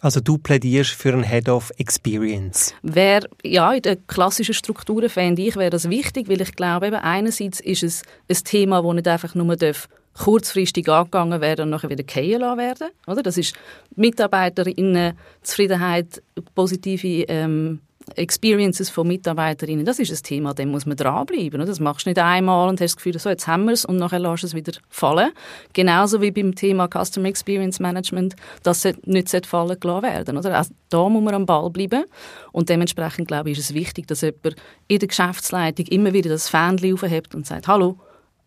Also 0.00 0.20
du 0.20 0.38
plädierst 0.38 0.90
für 0.90 1.12
einen 1.12 1.22
Head 1.22 1.48
of 1.48 1.70
Experience. 1.78 2.74
Wär, 2.82 3.28
ja, 3.44 3.72
in 3.72 3.82
den 3.82 4.06
klassischen 4.06 4.54
Strukturen 4.54 5.08
fände 5.08 5.42
ich, 5.42 5.56
wäre 5.56 5.70
das 5.70 5.88
wichtig, 5.88 6.28
weil 6.28 6.40
ich 6.40 6.54
glaube, 6.54 6.88
eben 6.88 6.96
einerseits 6.96 7.60
ist 7.60 7.82
es 7.82 8.02
ein 8.28 8.36
Thema, 8.44 8.82
das 8.82 8.94
nicht 8.94 9.08
einfach 9.08 9.34
nur 9.34 9.56
darf 9.56 9.88
kurzfristig 10.14 10.88
angegangen 10.88 11.40
werden 11.40 11.62
und 11.62 11.70
nachher 11.70 11.90
wieder 11.90 12.04
fallen 12.06 12.40
lassen 12.40 12.58
werden. 12.58 12.88
Oder? 13.06 13.22
Das 13.22 13.38
ist 13.38 13.54
Mitarbeiterinnen 13.96 15.16
Zufriedenheit, 15.42 16.22
positive 16.54 17.24
ähm, 17.28 17.80
Experiences 18.16 18.90
von 18.90 19.06
Mitarbeiterinnen, 19.08 19.84
das 19.84 19.98
ist 19.98 20.10
ein 20.10 20.22
Thema, 20.22 20.54
dem 20.54 20.70
muss 20.70 20.86
man 20.86 20.96
dranbleiben. 20.96 21.64
Das 21.64 21.80
machst 21.80 22.06
du 22.06 22.10
nicht 22.10 22.18
einmal 22.18 22.68
und 22.68 22.80
hast 22.80 22.92
das 22.92 22.96
Gefühl, 22.96 23.18
so, 23.18 23.28
jetzt 23.28 23.46
haben 23.46 23.64
wir 23.64 23.72
es 23.72 23.84
und 23.84 23.96
nachher 23.96 24.18
lässt 24.18 24.44
es 24.44 24.54
wieder 24.54 24.72
fallen. 24.88 25.30
Genauso 25.72 26.20
wie 26.20 26.30
beim 26.30 26.54
Thema 26.54 26.88
Customer 26.88 27.28
Experience 27.28 27.80
Management, 27.80 28.36
das 28.62 28.86
nicht 29.04 29.46
fallen 29.46 29.78
gelassen 29.78 30.02
werden. 30.02 30.36
Oder? 30.36 30.56
Also, 30.56 30.74
da 30.88 31.08
muss 31.08 31.22
man 31.22 31.34
am 31.34 31.46
Ball 31.46 31.70
bleiben 31.70 32.04
und 32.52 32.68
dementsprechend, 32.68 33.28
glaube 33.28 33.50
ich, 33.50 33.58
ist 33.58 33.70
es 33.70 33.74
wichtig, 33.74 34.06
dass 34.06 34.20
jemand 34.20 34.56
in 34.88 34.98
der 34.98 35.08
Geschäftsleitung 35.08 35.86
immer 35.86 36.12
wieder 36.12 36.30
das 36.30 36.48
Fähnchen 36.48 36.94
aufhebt 36.94 37.34
und 37.34 37.46
sagt, 37.46 37.68
hallo, 37.68 37.98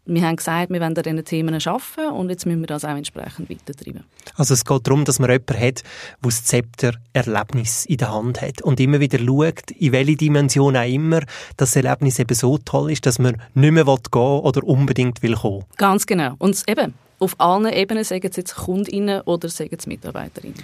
wir 0.05 0.21
haben 0.21 0.35
gesagt, 0.35 0.71
wir 0.71 0.79
wollen 0.79 0.95
an 0.95 1.03
diesen 1.03 1.25
Themen 1.25 1.53
arbeiten 1.55 2.13
und 2.13 2.29
jetzt 2.29 2.45
müssen 2.45 2.61
wir 2.61 2.67
das 2.67 2.85
auch 2.85 2.95
entsprechend 2.95 3.49
weitertreiben. 3.49 4.03
Also 4.35 4.53
es 4.53 4.63
geht 4.63 4.87
darum, 4.87 5.03
dass 5.05 5.19
man 5.19 5.29
jemanden 5.29 5.59
hat, 5.59 5.83
der 5.83 5.83
das 6.21 6.43
Zepter 6.43 6.93
Erlebnis 7.13 7.85
in 7.85 7.97
der 7.97 8.13
Hand 8.13 8.41
hat 8.41 8.61
und 8.61 8.79
immer 8.79 8.99
wieder 8.99 9.19
schaut, 9.19 9.71
in 9.71 9.91
welche 9.91 10.15
Dimension 10.15 10.77
auch 10.77 10.87
immer 10.87 11.21
das 11.57 11.75
Erlebnis 11.75 12.19
eben 12.19 12.35
so 12.35 12.57
toll 12.59 12.91
ist, 12.91 13.05
dass 13.05 13.19
man 13.19 13.41
nicht 13.53 13.71
mehr 13.71 13.85
gehen 13.85 13.95
will 14.11 14.21
oder 14.21 14.63
unbedingt 14.63 15.23
will 15.23 15.35
kommen. 15.35 15.63
Ganz 15.77 16.05
genau. 16.05 16.35
Und 16.37 16.61
eben, 16.67 16.93
auf 17.19 17.35
allen 17.39 17.71
Ebenen 17.71 18.03
sagen 18.03 18.27
es 18.29 18.35
jetzt 18.35 18.55
Kundinnen 18.55 19.21
oder 19.21 19.49
sagen 19.49 19.75
es 19.77 19.87
Mitarbeiterinnen. 19.87 20.61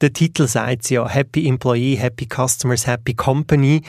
Der 0.00 0.12
Titel 0.12 0.46
sagt 0.46 0.90
ja 0.90 1.08
Happy 1.08 1.48
Employee, 1.48 1.96
Happy 1.96 2.28
Customers, 2.32 2.86
Happy 2.86 3.14
Company. 3.14 3.82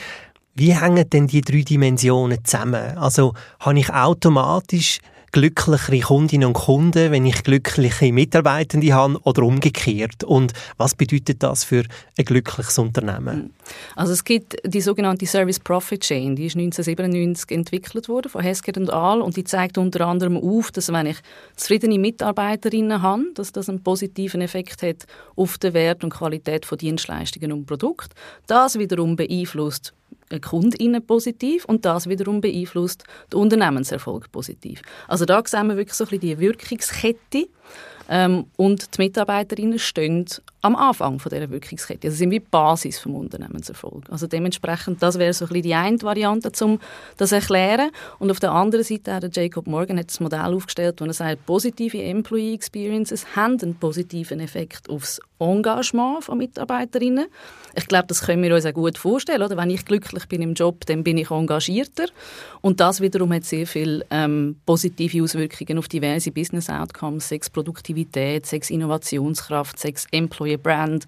Wie 0.60 0.74
hängen 0.74 1.08
denn 1.08 1.26
die 1.26 1.40
drei 1.40 1.62
Dimensionen 1.62 2.44
zusammen? 2.44 2.98
Also 2.98 3.32
habe 3.60 3.78
ich 3.78 3.88
automatisch 3.88 4.98
glücklichere 5.32 6.00
Kundinnen 6.00 6.48
und 6.48 6.52
Kunden, 6.52 7.10
wenn 7.12 7.24
ich 7.24 7.42
glückliche 7.44 8.12
Mitarbeitende 8.12 8.92
habe 8.92 9.18
oder 9.22 9.42
umgekehrt? 9.44 10.22
Und 10.22 10.52
was 10.76 10.94
bedeutet 10.94 11.42
das 11.42 11.64
für 11.64 11.84
ein 12.18 12.24
glückliches 12.26 12.76
Unternehmen? 12.78 13.36
Hm. 13.36 13.50
Also 13.96 14.12
es 14.12 14.22
gibt 14.22 14.58
die 14.66 14.82
sogenannte 14.82 15.24
Service 15.24 15.60
Profit 15.60 16.02
Chain, 16.02 16.36
die 16.36 16.44
ist 16.44 16.56
1997 16.56 17.52
entwickelt 17.52 18.10
worden 18.10 18.28
von 18.28 18.42
Hesketh 18.42 18.76
und 18.76 18.92
Ahl 18.92 19.22
und 19.22 19.38
die 19.38 19.44
zeigt 19.44 19.78
unter 19.78 20.06
anderem 20.06 20.36
auf, 20.36 20.72
dass 20.72 20.92
wenn 20.92 21.06
ich 21.06 21.16
zufriedene 21.56 21.98
Mitarbeiterinnen 21.98 23.00
habe, 23.00 23.24
dass 23.32 23.52
das 23.52 23.70
einen 23.70 23.82
positiven 23.82 24.42
Effekt 24.42 24.82
hat 24.82 25.06
auf 25.36 25.56
den 25.56 25.72
Wert 25.72 26.04
und 26.04 26.10
Qualität 26.10 26.66
von 26.66 26.76
Dienstleistungen 26.76 27.50
und 27.50 27.64
Produkten. 27.64 28.12
Das 28.46 28.78
wiederum 28.78 29.16
beeinflusst 29.16 29.94
KundInnen 30.38 31.04
positiv 31.04 31.64
und 31.64 31.84
das 31.84 32.08
wiederum 32.08 32.40
beeinflusst 32.40 33.04
den 33.32 33.40
Unternehmenserfolg 33.40 34.30
positiv. 34.30 34.82
Also 35.08 35.24
da 35.24 35.42
sehen 35.44 35.66
wir 35.66 35.76
wirklich 35.76 35.94
so 35.94 36.04
ein 36.04 36.10
bisschen 36.10 36.20
die 36.20 36.38
Wirkungskette 36.38 37.48
ähm, 38.08 38.46
und 38.56 38.96
die 38.96 39.02
Mitarbeiterinnen 39.02 39.78
stehen 39.78 40.26
am 40.62 40.76
Anfang 40.76 41.18
von 41.18 41.30
dieser 41.30 41.48
Wirkungskette. 41.48 42.08
Also 42.08 42.18
sind 42.18 42.30
wie 42.32 42.40
die 42.40 42.46
Basis 42.50 42.98
vom 42.98 43.14
Unternehmenserfolg. 43.14 44.04
Also 44.10 44.26
dementsprechend, 44.26 45.02
das 45.02 45.18
wäre 45.18 45.32
so 45.32 45.44
ein 45.44 45.48
bisschen 45.48 45.62
die 45.62 45.74
eine 45.74 46.02
Variante, 46.02 46.50
um 46.64 46.80
das 47.16 47.30
zu 47.30 47.36
erklären. 47.36 47.90
Und 48.18 48.30
auf 48.30 48.40
der 48.40 48.52
anderen 48.52 48.84
Seite 48.84 49.14
hat 49.14 49.36
Jacob 49.36 49.66
Morgan 49.66 49.98
hat 49.98 50.08
das 50.08 50.20
Modell 50.20 50.54
aufgestellt, 50.54 51.00
wo 51.00 51.04
er 51.04 51.12
sagt, 51.12 51.46
positive 51.46 52.02
Employee 52.02 52.54
Experiences 52.54 53.36
haben 53.36 53.58
einen 53.62 53.76
positiven 53.76 54.40
Effekt 54.40 54.90
aufs 54.90 55.20
Engagement 55.38 56.24
von 56.24 56.36
Mitarbeiterinnen. 56.36 57.26
Ich 57.74 57.86
glaube, 57.86 58.08
das 58.08 58.22
können 58.22 58.42
wir 58.42 58.54
uns 58.54 58.66
auch 58.66 58.74
gut 58.74 58.98
vorstellen. 58.98 59.42
Oder? 59.42 59.56
Wenn 59.56 59.70
ich 59.70 59.84
glücklich 59.86 60.26
bin 60.28 60.42
im 60.42 60.54
Job, 60.54 60.84
dann 60.86 61.02
bin 61.02 61.16
ich 61.16 61.30
engagierter. 61.30 62.06
Und 62.60 62.80
das 62.80 63.00
wiederum 63.00 63.32
hat 63.32 63.44
sehr 63.44 63.66
viele 63.66 64.04
ähm, 64.10 64.56
positive 64.66 65.22
Auswirkungen 65.22 65.78
auf 65.78 65.88
diverse 65.88 66.30
Business 66.30 66.68
Outcomes, 66.68 67.28
sechs 67.28 67.48
Produktivität, 67.60 68.46
sechs 68.46 68.70
Innovationskraft, 68.70 69.78
sechs 69.78 70.06
Employee 70.12 70.50
neue 70.50 70.58
Brand 70.58 71.06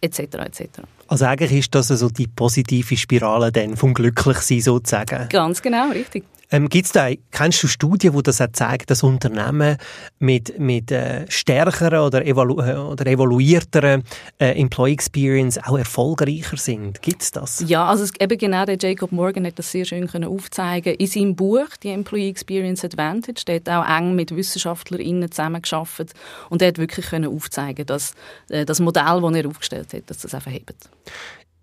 etc. 0.00 0.18
etc. 0.46 0.82
Also 1.12 1.26
eigentlich 1.26 1.52
ist 1.52 1.74
das 1.74 1.90
also 1.90 2.08
die 2.08 2.26
positive 2.26 2.96
Spirale 2.96 3.52
dann 3.52 3.76
vom 3.76 3.92
Glücklichsein 3.92 4.62
sozusagen. 4.62 5.28
Ganz 5.28 5.60
genau, 5.60 5.90
richtig. 5.90 6.24
Ähm, 6.52 6.68
gibt's 6.68 6.92
da, 6.92 7.08
kennst 7.30 7.62
du 7.62 7.66
Studien, 7.66 8.14
die 8.14 8.22
das 8.22 8.40
auch 8.42 8.52
zeigen, 8.52 8.84
dass 8.86 9.02
Unternehmen 9.02 9.78
mit, 10.18 10.58
mit 10.58 10.92
äh, 10.92 11.24
stärkeren 11.30 12.00
oder, 12.00 12.24
evalu 12.26 12.60
äh, 12.60 12.76
oder 12.76 13.06
evaluierteren 13.06 14.02
äh, 14.38 14.60
Employee 14.60 14.92
Experience 14.92 15.58
auch 15.58 15.78
erfolgreicher 15.78 16.58
sind? 16.58 17.00
Gibt 17.00 17.22
es 17.22 17.30
das? 17.30 17.64
Ja, 17.66 17.86
also 17.86 18.04
es, 18.04 18.12
eben 18.20 18.36
genau 18.36 18.66
der 18.66 18.76
Jacob 18.78 19.12
Morgan 19.12 19.46
hat 19.46 19.58
das 19.58 19.72
sehr 19.72 19.86
schön 19.86 20.06
können 20.06 20.28
aufzeigen. 20.28 20.94
In 20.94 21.06
seinem 21.06 21.34
Buch 21.34 21.68
«Die 21.82 21.88
Employee 21.88 22.28
Experience 22.28 22.84
Advantage» 22.84 23.44
der 23.46 23.56
hat 23.56 23.68
auch 23.70 23.98
eng 23.98 24.14
mit 24.14 24.36
WissenschaftlerInnen 24.36 25.30
zusammengearbeitet 25.30 26.12
und 26.50 26.60
er 26.60 26.68
hat 26.68 26.78
wirklich 26.78 27.06
können 27.06 27.34
aufzeigen, 27.34 27.86
dass 27.86 28.12
äh, 28.50 28.66
das 28.66 28.78
Modell, 28.78 29.22
das 29.22 29.34
er 29.34 29.48
aufgestellt 29.48 29.94
hat, 29.94 30.10
dass 30.10 30.18
das 30.18 30.34
einfach 30.34 30.52
hebt. 30.52 30.76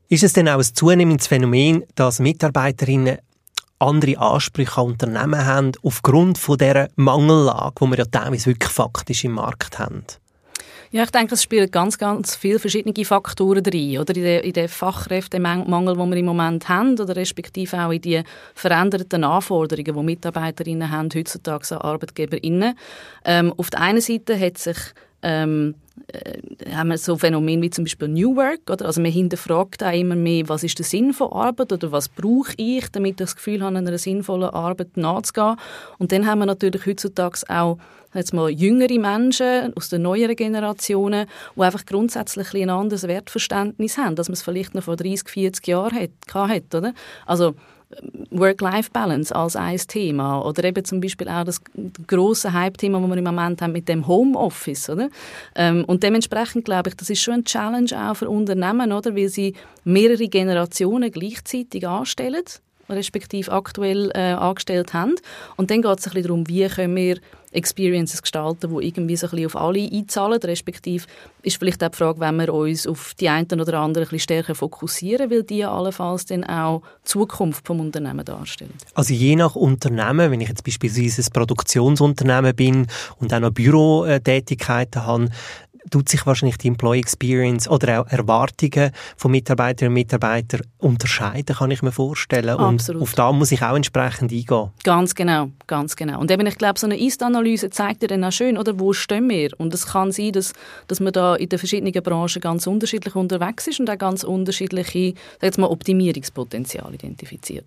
Ist 0.08 0.24
es 0.24 0.34
denn 0.34 0.50
auch 0.50 0.58
ein 0.58 0.64
zunehmendes 0.64 1.28
Phänomen, 1.28 1.84
dass 1.96 2.20
Mitarbeiterinnen 2.20 3.20
andere 3.80 4.18
Ansprüche 4.18 4.78
an 4.78 4.88
Unternehmen 4.88 5.46
haben, 5.46 5.72
aufgrund 5.84 6.38
von 6.38 6.58
dieser 6.58 6.90
Mangellage, 6.96 7.74
die 7.82 7.88
wir 7.92 7.98
ja 8.00 8.06
teilweise 8.06 8.48
wirklich 8.48 8.72
faktisch 8.72 9.24
im 9.24 9.34
Markt 9.34 9.80
haben? 9.80 10.04
Ja, 10.92 11.04
ich 11.04 11.12
denke, 11.12 11.36
es 11.36 11.44
spielen 11.44 11.70
ganz, 11.70 12.00
ganz 12.00 12.36
viele 12.36 12.58
verschiedene 12.58 13.06
Faktoren 13.06 13.64
rein. 13.64 14.00
Oder 14.00 14.16
in 14.16 14.24
den, 14.24 14.44
in 14.44 14.54
den 14.54 14.68
Fachkräftemangel, 14.68 15.96
den 15.96 16.10
wir 16.10 16.18
im 16.18 16.26
Moment 16.26 16.68
haben, 16.68 17.00
oder 17.00 17.16
respektive 17.16 17.78
auch 17.86 17.92
in 17.92 18.02
die 18.02 18.24
veränderten 18.56 19.24
Anforderungen, 19.24 19.94
die 19.94 20.04
Mitarbeiterinnen 20.04 20.90
haben 20.90 21.10
heutzutage 21.14 21.76
an 21.76 21.82
ArbeitgeberInnen. 21.82 22.76
Ähm, 23.24 23.54
auf 23.56 23.70
der 23.70 23.82
einen 23.82 24.02
Seite 24.02 24.40
hat 24.40 24.58
sich 24.58 24.78
ähm, 25.22 25.76
äh, 26.08 26.72
haben 26.74 26.90
wir 26.90 26.98
so 26.98 27.18
Phänomene 27.18 27.62
wie 27.62 27.70
zum 27.70 27.84
Beispiel 27.84 28.08
New 28.08 28.36
Work, 28.36 28.70
oder? 28.70 28.86
Also 28.86 29.02
man 29.02 29.12
hinterfragt 29.12 29.84
auch 29.84 29.94
immer 29.94 30.16
mehr, 30.16 30.48
was 30.50 30.64
ist 30.64 30.78
der 30.78 30.86
Sinn 30.86 31.14
von 31.14 31.32
Arbeit 31.32 31.72
oder 31.72 31.92
was 31.92 32.10
brauche 32.10 32.54
ich, 32.58 32.90
damit 32.92 33.12
ich 33.12 33.18
das 33.18 33.36
Gefühl 33.36 33.62
habe, 33.62 33.78
einer 33.78 33.98
sinnvollen 33.98 34.50
Arbeit 34.50 34.98
nachzugehen. 34.98 35.58
Und 35.98 36.12
dann 36.12 36.26
haben 36.26 36.40
wir 36.40 36.46
natürlich 36.46 36.86
heutzutage 36.86 37.40
auch 37.50 37.78
jetzt 38.14 38.34
mal 38.34 38.50
jüngere 38.50 38.98
Menschen 38.98 39.74
aus 39.76 39.90
den 39.90 40.02
neueren 40.02 40.36
Generationen, 40.36 41.28
die 41.56 41.62
einfach 41.62 41.86
grundsätzlich 41.86 42.54
ein 42.56 42.70
anderes 42.70 43.08
Wertverständnis 43.08 43.98
haben, 43.98 44.16
dass 44.16 44.30
man 44.30 44.34
es 44.34 44.42
vielleicht 44.42 44.74
noch 44.74 44.84
vor 44.84 44.96
30, 44.96 45.30
40 45.30 45.68
Jahren 45.68 46.00
hat, 46.00 46.10
hat 46.34 46.76
oder? 46.76 46.94
Also 47.26 47.54
Work-Life-Balance 48.32 49.36
als 49.36 49.56
ein 49.56 49.78
Thema 49.78 50.42
oder 50.46 50.64
eben 50.64 50.86
zum 50.86 51.02
Beispiel 51.02 51.28
auch 51.28 51.44
das 51.44 51.62
große 52.08 52.54
Hype-Thema, 52.54 53.00
das 53.00 53.10
wir 53.10 53.18
im 53.18 53.24
Moment 53.24 53.62
haben 53.62 53.72
mit 53.72 53.90
dem 53.90 54.08
Homeoffice, 54.08 54.90
oder? 54.90 55.10
Ähm, 55.56 55.86
und 55.86 56.04
dementsprechend 56.04 56.66
glaube 56.66 56.90
ich, 56.90 56.96
das 56.96 57.10
ist 57.10 57.22
schon 57.22 57.36
ein 57.36 57.46
Challenge 57.46 57.90
auch 57.94 58.16
für 58.16 58.30
Unternehmen, 58.30 58.92
oder? 58.92 59.16
Weil 59.16 59.30
sie 59.30 59.56
mehrere 59.84 60.28
Generationen 60.28 61.12
gleichzeitig 61.12 61.88
anstellen 61.88 62.44
respektive 62.90 63.52
aktuell 63.52 64.12
äh, 64.16 64.34
angestellt 64.34 64.94
haben. 64.94 65.16
Und 65.58 65.70
dann 65.70 65.82
geht 65.82 66.00
es 66.00 66.08
ein 66.08 66.14
bisschen 66.14 66.24
darum, 66.24 66.48
wie 66.48 66.68
können 66.68 66.96
wir 66.96 67.20
Experiences 67.52 68.22
gestalten, 68.22 68.70
die 68.70 68.88
irgendwie 68.88 69.16
so 69.16 69.28
ein 69.28 69.32
bisschen 69.32 69.46
auf 69.48 69.56
alle 69.56 69.90
einzahlen, 69.92 70.40
respektive 70.40 71.06
ist 71.42 71.58
vielleicht 71.58 71.84
auch 71.84 71.90
die 71.90 71.98
Frage, 71.98 72.20
wenn 72.20 72.36
wir 72.36 72.54
uns 72.54 72.86
auf 72.86 73.14
die 73.20 73.30
einen 73.30 73.60
oder 73.60 73.80
anderen 73.80 74.08
ein 74.08 74.10
bisschen 74.10 74.20
stärker 74.20 74.56
fokussieren, 74.56 75.32
weil 75.32 75.44
die 75.44 75.64
allenfalls 75.64 76.26
dann 76.26 76.44
auch 76.44 76.82
die 77.04 77.10
Zukunft 77.10 77.68
des 77.68 77.78
Unternehmens 77.78 78.26
darstellen. 78.26 78.74
Also 78.94 79.14
je 79.14 79.36
nach 79.36 79.56
Unternehmen, 79.56 80.32
wenn 80.32 80.42
ich 80.42 80.50
jetzt 80.50 80.64
beispielsweise 80.64 81.22
ein 81.22 81.34
Produktionsunternehmen 81.34 82.56
bin 82.56 82.88
und 83.20 83.34
auch 83.34 83.40
noch 83.40 83.52
Bürotätigkeiten 83.52 85.06
habe, 85.06 85.30
tut 85.90 86.10
sich 86.10 86.26
wahrscheinlich 86.26 86.58
die 86.58 86.68
Employee 86.68 87.00
Experience 87.00 87.68
oder 87.68 88.02
auch 88.02 88.08
Erwartungen 88.08 88.92
von 89.18 89.32
Mitarbeiterinnen 89.32 89.92
und 89.92 89.94
Mitarbeitern 89.94 90.62
unterscheiden, 90.78 91.56
kann 91.56 91.72
ich 91.72 91.82
mir 91.82 91.92
vorstellen. 91.92 92.50
Absolut. 92.50 93.02
Und 93.02 93.08
auf 93.08 93.14
da 93.14 93.32
muss 93.32 93.52
ich 93.52 93.62
auch 93.62 93.76
entsprechend 93.76 94.32
eingehen. 94.32 94.72
Ganz 94.84 95.16
genau, 95.16 95.50
ganz 95.68 95.96
genau. 95.96 96.20
Und 96.20 96.32
eben, 96.32 96.46
ich 96.48 96.58
glaube, 96.58 96.80
so 96.80 96.88
eine 96.88 97.00
Ist-Analyse 97.00 97.70
zeigt 97.70 98.02
dir 98.02 98.08
dann 98.08 98.24
auch 98.24 98.32
schön, 98.32 98.58
oder 98.58 98.80
wo 98.80 98.94
stehen 98.94 99.30
wir? 99.30 99.52
Und 99.58 99.74
es 99.74 99.88
kann 99.88 100.12
sein, 100.12 100.32
dass, 100.32 100.54
dass 100.88 101.00
man 101.00 101.14
da 101.14 101.36
in 101.36 101.50
den 101.50 101.60
verschiedenen 101.60 102.04
Branchen 102.04 102.42
ganz 102.42 102.68
unterschiedlich 102.68 103.16
unterwegs 103.16 103.68
ist 103.68 103.80
und 103.80 103.90
auch 103.90 103.98
ganz 103.98 104.24
unterschiedliche, 104.24 105.14
sag 105.42 105.58
mal, 105.58 105.68
Optimierungspotenziale 105.68 106.96
identifiziert. 106.96 107.66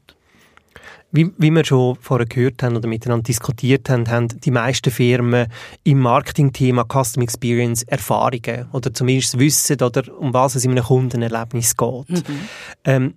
Wie, 1.10 1.30
wie 1.36 1.50
wir 1.50 1.64
schon 1.64 1.96
vorher 2.00 2.26
gehört 2.26 2.62
haben 2.62 2.76
oder 2.76 2.88
miteinander 2.88 3.24
diskutiert 3.24 3.88
haben, 3.90 4.08
haben 4.10 4.28
die 4.28 4.50
meisten 4.50 4.90
Firmen 4.90 5.48
im 5.84 5.98
Marketingthema 6.00 6.84
Custom 6.84 7.22
Experience 7.22 7.82
Erfahrungen 7.82 8.68
oder 8.72 8.94
zumindest 8.94 9.38
wissen, 9.38 9.82
oder, 9.82 10.02
um 10.18 10.32
was 10.32 10.54
es 10.54 10.64
in 10.64 10.70
einem 10.72 10.84
Kundenerlebnis 10.84 11.76
geht. 11.76 12.10
Mhm. 12.10 12.48
Ähm, 12.84 13.14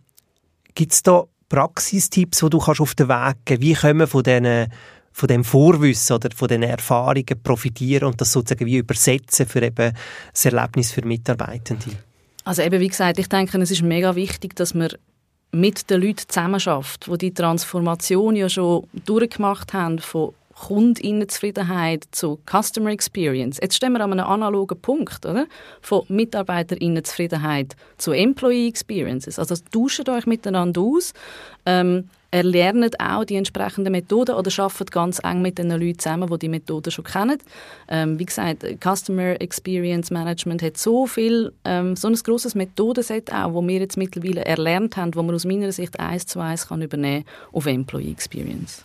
Gibt 0.74 0.92
es 0.92 1.04
da 1.04 1.24
Praxistipps, 1.48 2.40
die 2.40 2.50
du 2.50 2.60
kannst 2.60 2.82
auf 2.82 2.96
den 2.96 3.08
Weg 3.08 3.38
geben 3.46 3.62
Wie 3.62 3.74
können 3.74 4.00
wir 4.00 4.08
von 4.08 4.24
diesen 4.24 4.68
von 5.16 5.28
dem 5.28 5.46
Vorwissen 5.46 6.14
oder 6.14 6.30
von 6.36 6.50
den 6.50 6.62
Erfahrungen 6.62 7.42
profitieren 7.42 8.10
und 8.10 8.20
das 8.20 8.34
sozusagen 8.34 8.66
wie 8.66 8.76
übersetzen 8.76 9.46
für 9.46 9.62
eben 9.62 9.94
das 10.34 10.44
Erlebnis 10.44 10.92
für 10.92 11.06
Mitarbeitende? 11.06 11.86
Also 12.44 12.62
eben, 12.64 12.82
wie 12.82 12.90
gesagt, 12.90 13.18
ich 13.18 13.30
denke, 13.30 13.58
es 13.60 13.72
ist 13.72 13.82
mega 13.82 14.16
wichtig, 14.16 14.58
dass 14.58 14.74
man 14.74 14.90
mit 15.56 15.90
den 15.90 16.02
Leuten 16.02 16.28
zusammenarbeitet, 16.28 17.08
die 17.08 17.18
die 17.18 17.34
Transformation 17.34 18.36
ja 18.36 18.50
schon 18.50 18.88
durchgemacht 19.06 19.74
haben 19.74 20.00
von 20.00 20.34
Kundinnenzufriedenheit 20.54 22.06
zu 22.12 22.40
Customer 22.46 22.90
Experience. 22.92 23.60
Jetzt 23.62 23.76
stehen 23.76 23.94
wir 23.94 24.02
an 24.02 24.14
einem 24.14 24.26
analogen 24.26 24.80
Punkt, 24.80 25.26
oder? 25.26 25.48
Von 25.82 26.04
Mitarbeiterinnenzufriedenheit 26.08 27.76
zu 27.98 28.12
Employee 28.12 28.68
Experiences. 28.68 29.38
Also 29.38 29.56
tauscht 29.72 30.08
euch 30.08 30.26
miteinander 30.26 30.82
aus. 30.82 31.14
Ähm, 31.66 32.10
erlernt 32.36 33.00
auch 33.00 33.24
die 33.24 33.36
entsprechenden 33.36 33.92
Methoden 33.92 34.36
oder 34.36 34.52
arbeitet 34.58 34.92
ganz 34.92 35.20
eng 35.24 35.42
mit 35.42 35.58
den 35.58 35.70
Leuten 35.70 36.00
zusammen, 36.00 36.30
die 36.30 36.40
die 36.40 36.50
Methoden 36.50 36.92
schon 36.92 37.06
kennen. 37.06 37.38
Ähm, 37.88 38.20
wie 38.20 38.26
gesagt, 38.26 38.66
Customer 38.84 39.40
Experience 39.40 40.12
Management 40.12 40.62
hat 40.62 40.78
so 40.78 41.08
viel, 41.08 41.54
ähm, 41.64 41.96
so 41.96 42.10
ein 42.10 42.16
grosses 42.16 42.54
Methodenset 42.54 43.32
auch, 43.32 43.54
wo 43.54 43.66
wir 43.66 43.80
jetzt 43.80 43.96
mittlerweile 43.96 44.44
erlernt 44.44 44.98
haben, 44.98 45.16
wo 45.16 45.24
man 45.24 45.34
aus 45.34 45.46
meiner 45.46 45.72
Sicht 45.72 45.98
eins 45.98 46.26
zu 46.26 46.42
eins 46.42 46.68
kann 46.68 46.82
übernehmen 46.82 47.24
auf 47.54 47.66
Employee 47.68 48.12
Experience. 48.12 48.84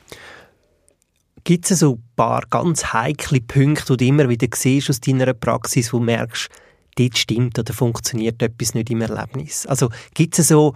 Gibt 1.42 1.68
es 1.70 1.80
so 1.80 1.94
ein 1.94 2.02
paar 2.14 2.44
ganz 2.50 2.92
heikle 2.92 3.40
Punkte, 3.40 3.96
die 3.96 4.04
du 4.04 4.08
immer 4.08 4.28
wieder 4.28 4.46
siehst 4.54 4.90
aus 4.90 5.00
deiner 5.00 5.32
Praxis, 5.34 5.92
wo 5.92 5.98
du 5.98 6.04
merkst, 6.04 6.48
dort 6.96 7.18
stimmt 7.18 7.58
oder 7.58 7.72
funktioniert 7.72 8.40
etwas 8.42 8.74
nicht 8.74 8.90
im 8.90 9.00
Erlebnis? 9.00 9.66
Also 9.66 9.90
gibt 10.14 10.38
es 10.38 10.48
so 10.48 10.74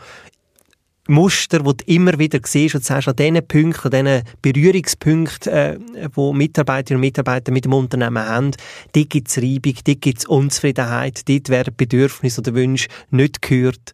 Muster, 1.06 1.58
die 1.60 1.76
du 1.76 1.84
immer 1.86 2.18
wieder 2.18 2.40
siehst 2.42 2.74
und 2.74 2.84
sagst, 2.84 3.08
an 3.08 3.16
diesen 3.16 3.46
Punkten, 3.46 3.94
an 3.94 4.04
diesen 4.06 4.22
Berührungspunkten, 4.40 5.52
äh, 5.52 5.78
wo 6.14 6.32
Mitarbeiterinnen 6.32 6.98
und 6.98 7.06
Mitarbeiter 7.06 7.52
mit 7.52 7.66
dem 7.66 7.74
Unternehmen 7.74 8.26
haben, 8.26 8.52
dort 8.92 9.10
gibt 9.10 9.28
es 9.28 9.38
Reibung, 9.38 9.74
dort 9.84 10.00
gibt 10.00 10.18
es 10.18 10.26
Unzufriedenheit, 10.26 11.28
dort 11.28 11.48
werden 11.50 11.74
Bedürfnisse 11.76 12.40
oder 12.40 12.54
Wünsche 12.54 12.88
nicht 13.10 13.42
gehört. 13.42 13.92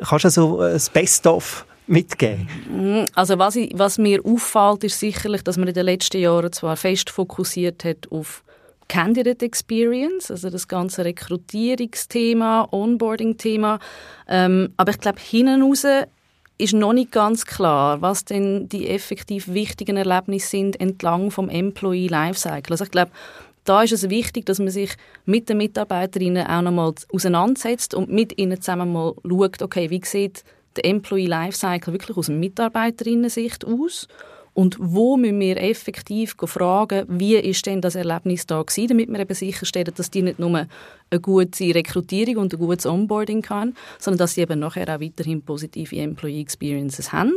Kannst 0.00 0.24
du 0.24 0.30
so 0.30 0.60
ein 0.60 0.80
Best-of 0.92 1.66
mitgeben? 1.86 2.48
Mm, 2.70 3.04
also 3.14 3.38
was, 3.38 3.56
ich, 3.56 3.72
was 3.74 3.98
mir 3.98 4.24
auffällt, 4.24 4.84
ist 4.84 5.00
sicherlich, 5.00 5.42
dass 5.42 5.56
man 5.56 5.68
in 5.68 5.74
den 5.74 5.84
letzten 5.84 6.20
Jahren 6.20 6.52
zwar 6.52 6.76
fest 6.76 7.10
fokussiert 7.10 7.84
hat 7.84 8.10
auf 8.10 8.44
Candidate 8.88 9.44
Experience, 9.44 10.30
also 10.30 10.50
das 10.50 10.68
ganze 10.68 11.04
Rekrutierungsthema, 11.04 12.68
Onboarding-Thema, 12.70 13.78
ähm, 14.28 14.72
aber 14.76 14.92
ich 14.92 15.00
glaube, 15.00 15.18
hinten 15.20 15.62
raus 15.62 15.86
ist 16.58 16.72
noch 16.72 16.92
nicht 16.92 17.12
ganz 17.12 17.46
klar, 17.46 18.00
was 18.00 18.24
denn 18.24 18.68
die 18.68 18.88
effektiv 18.88 19.48
wichtigen 19.48 19.96
Erlebnisse 19.96 20.48
sind 20.48 20.80
entlang 20.80 21.30
vom 21.30 21.48
Employee 21.48 22.08
Lifecycle. 22.08 22.72
Also 22.72 22.84
ich 22.84 22.90
glaube, 22.90 23.10
da 23.64 23.82
ist 23.82 23.92
es 23.92 24.10
wichtig, 24.10 24.46
dass 24.46 24.58
man 24.58 24.70
sich 24.70 24.92
mit 25.24 25.48
den 25.48 25.56
Mitarbeiterinnen 25.56 26.46
auch 26.46 26.62
nochmal 26.62 26.92
auseinandersetzt 27.12 27.94
und 27.94 28.12
mit 28.12 28.38
ihnen 28.38 28.60
zusammen 28.60 28.92
mal 28.92 29.14
schaut, 29.28 29.62
okay, 29.62 29.90
wie 29.90 30.02
sieht 30.04 30.44
der 30.76 30.84
Employee 30.84 31.26
Lifecycle 31.26 31.92
wirklich 31.92 32.16
aus 32.16 32.28
Mitarbeiterinnen-Sicht 32.28 33.64
aus? 33.64 34.06
Und 34.54 34.76
wo 34.78 35.16
müssen 35.16 35.40
wir 35.40 35.60
effektiv 35.60 36.36
fragen, 36.38 37.04
wie 37.08 37.34
ist 37.34 37.66
denn 37.66 37.80
das 37.80 37.96
Erlebnis 37.96 38.46
da 38.46 38.62
gewesen, 38.62 38.88
damit 38.88 39.10
wir 39.10 39.18
eben 39.18 39.34
sicherstellen, 39.34 39.92
dass 39.94 40.10
die 40.10 40.22
nicht 40.22 40.38
nur 40.38 40.66
eine 41.10 41.20
gute 41.20 41.74
Rekrutierung 41.74 42.36
und 42.36 42.54
ein 42.54 42.58
gutes 42.60 42.86
Onboarding 42.86 43.44
haben, 43.50 43.74
sondern 43.98 44.18
dass 44.18 44.34
sie 44.34 44.42
eben 44.42 44.60
nachher 44.60 44.88
auch 44.94 45.00
weiterhin 45.00 45.42
positive 45.42 45.96
Employee 45.96 46.40
Experiences 46.40 47.12
haben. 47.12 47.34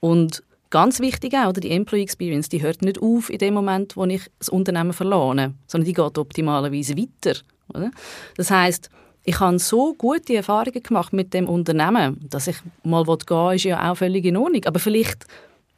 Und 0.00 0.42
ganz 0.70 0.98
wichtig 0.98 1.34
auch, 1.34 1.52
die 1.52 1.70
Employee 1.70 2.02
Experience, 2.02 2.48
die 2.48 2.62
hört 2.62 2.82
nicht 2.82 3.00
auf 3.00 3.30
in 3.30 3.38
dem 3.38 3.54
Moment, 3.54 3.96
wo 3.96 4.04
ich 4.06 4.22
das 4.40 4.48
Unternehmen 4.48 4.92
verlane, 4.92 5.54
sondern 5.68 5.86
die 5.86 5.94
geht 5.94 6.18
optimalerweise 6.18 6.96
weiter. 6.96 7.38
Oder? 7.72 7.92
Das 8.36 8.50
heißt, 8.50 8.90
ich 9.24 9.38
habe 9.38 9.58
so 9.60 9.94
gute 9.94 10.34
Erfahrungen 10.34 10.82
gemacht 10.82 11.12
mit 11.12 11.32
dem 11.32 11.48
Unternehmen, 11.48 12.18
dass 12.28 12.48
ich 12.48 12.56
mal 12.82 13.04
gehen 13.04 13.18
will, 13.28 13.54
ist 13.54 13.64
ja 13.64 13.90
auch 13.90 13.96
völlig 13.96 14.24
in 14.24 14.36
Ordnung. 14.36 14.64
Aber 14.64 14.80
vielleicht 14.80 15.26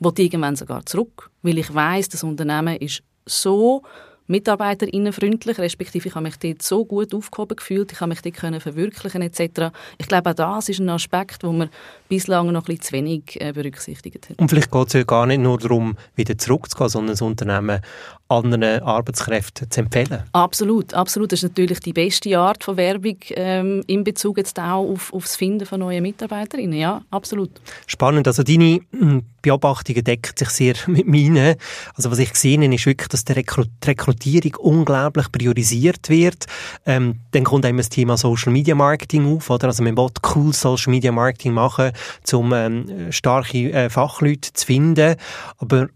will 0.04 0.12
irgendwann 0.16 0.56
sogar 0.56 0.84
zurück, 0.86 1.30
weil 1.42 1.58
ich 1.58 1.72
weiß, 1.72 2.08
das 2.08 2.22
Unternehmen 2.22 2.76
ist 2.76 3.02
so 3.26 3.82
mitarbeiterinnenfreundlich, 4.26 5.58
respektive 5.58 6.08
ich 6.08 6.14
habe 6.14 6.24
mich 6.24 6.38
dort 6.38 6.62
so 6.62 6.84
gut 6.84 7.14
aufgehoben 7.14 7.56
gefühlt, 7.56 7.92
ich 7.92 8.00
habe 8.00 8.08
mich 8.08 8.22
dort 8.22 8.34
können 8.34 8.60
verwirklichen 8.60 9.22
etc. 9.22 9.72
Ich 9.98 10.06
glaube, 10.06 10.30
auch 10.30 10.34
das 10.34 10.68
ist 10.68 10.80
ein 10.80 10.88
Aspekt, 10.88 11.44
wo 11.44 11.52
man 11.52 11.68
bislang 12.08 12.50
noch 12.52 12.62
ein 12.62 12.64
bisschen 12.64 12.82
zu 12.82 12.92
wenig 12.92 13.40
äh, 13.40 13.52
berücksichtigt 13.52 14.30
hat. 14.30 14.38
Und 14.38 14.48
vielleicht 14.48 14.70
geht 14.70 14.86
es 14.86 14.92
ja 14.94 15.02
gar 15.02 15.26
nicht 15.26 15.40
nur 15.40 15.58
darum, 15.58 15.96
wieder 16.14 16.36
zurückzugehen, 16.38 16.88
sondern 16.88 17.12
das 17.12 17.22
Unternehmen 17.22 17.80
anderen 18.28 18.82
Arbeitskräften 18.82 19.70
zu 19.70 19.80
empfehlen. 19.80 20.22
Absolut, 20.32 20.94
absolut. 20.94 21.32
Das 21.32 21.40
ist 21.42 21.50
natürlich 21.50 21.80
die 21.80 21.92
beste 21.92 22.38
Art 22.38 22.64
von 22.64 22.76
Werbung 22.76 23.18
ähm, 23.30 23.82
in 23.86 24.04
Bezug 24.04 24.38
jetzt 24.38 24.58
auch 24.58 24.88
auf, 24.88 25.12
auf 25.12 25.24
das 25.24 25.36
Finden 25.36 25.66
von 25.66 25.80
neuen 25.80 26.02
Mitarbeiterinnen. 26.02 26.78
Ja, 26.78 27.02
absolut. 27.10 27.50
Spannend. 27.86 28.26
Also 28.26 28.42
deine 28.42 28.80
hm, 28.92 29.24
Beobachtungen 29.42 30.04
decken 30.04 30.32
sich 30.36 30.48
sehr 30.50 30.74
mit 30.86 31.06
meinen. 31.06 31.56
Also 31.94 32.10
was 32.10 32.18
ich 32.18 32.32
gesehen 32.32 32.62
habe, 32.62 32.74
ist 32.74 32.86
wirklich, 32.86 33.08
dass 33.08 33.24
die 33.24 33.32
Rekrutierung 33.32 34.54
unglaublich 34.60 35.30
priorisiert 35.30 36.08
wird. 36.08 36.46
Ähm, 36.86 37.20
dann 37.32 37.44
kommt 37.44 37.64
eben 37.64 37.78
das 37.78 37.88
Thema 37.88 38.16
Social 38.16 38.52
Media 38.52 38.74
Marketing 38.74 39.36
auf, 39.36 39.50
oder? 39.50 39.68
Also 39.68 39.82
man 39.82 39.96
will 39.96 40.10
cool 40.34 40.52
Social 40.52 40.90
Media 40.90 41.12
Marketing 41.12 41.52
machen, 41.52 41.92
um 42.32 42.52
ähm, 42.52 43.12
starke 43.12 43.72
äh, 43.72 43.90
Fachleute 43.90 44.52
zu 44.52 44.66
finden. 44.66 45.16
Aber 45.58 45.88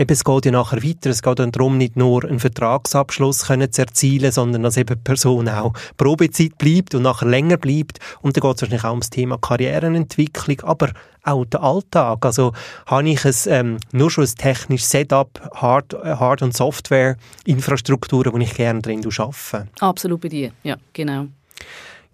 eben, 0.00 0.12
es 0.12 0.24
geht 0.24 0.46
ja 0.46 0.52
nachher 0.52 0.82
weiter. 0.82 1.10
Es 1.10 1.22
geht 1.22 1.38
dann 1.38 1.52
darum, 1.52 1.76
nicht 1.76 1.96
nur 1.96 2.24
einen 2.24 2.40
Vertragsabschluss 2.40 3.46
können 3.46 3.70
zu 3.70 3.82
erzielen, 3.82 4.32
sondern 4.32 4.62
dass 4.62 4.76
eben 4.76 4.96
die 4.96 5.02
Person 5.02 5.48
auch 5.48 5.74
Probezeit 5.96 6.56
bleibt 6.58 6.94
und 6.94 7.02
nachher 7.02 7.28
länger 7.28 7.58
bleibt. 7.58 7.98
Und 8.22 8.36
dann 8.36 8.40
geht 8.40 8.56
es 8.56 8.62
wahrscheinlich 8.62 8.84
auch 8.84 8.90
ums 8.90 9.10
Thema 9.10 9.38
Karrierenentwicklung, 9.38 10.60
aber 10.62 10.90
auch 11.22 11.44
der 11.44 11.62
Alltag. 11.62 12.24
Also 12.24 12.52
habe 12.86 13.08
ich 13.10 13.24
es 13.24 13.46
ähm, 13.46 13.78
nur 13.92 14.10
schon 14.10 14.24
ein 14.24 14.34
technisches 14.34 14.90
Setup, 14.90 15.38
Hard, 15.54 15.92
Hard- 16.02 16.42
und 16.42 16.56
Software-Infrastrukturen, 16.56 18.32
wo 18.32 18.38
ich 18.38 18.54
gerne 18.54 18.80
drin 18.80 19.04
arbeite. 19.04 19.68
Absolut 19.80 20.20
bei 20.22 20.28
dir, 20.28 20.52
ja, 20.62 20.76
genau. 20.94 21.26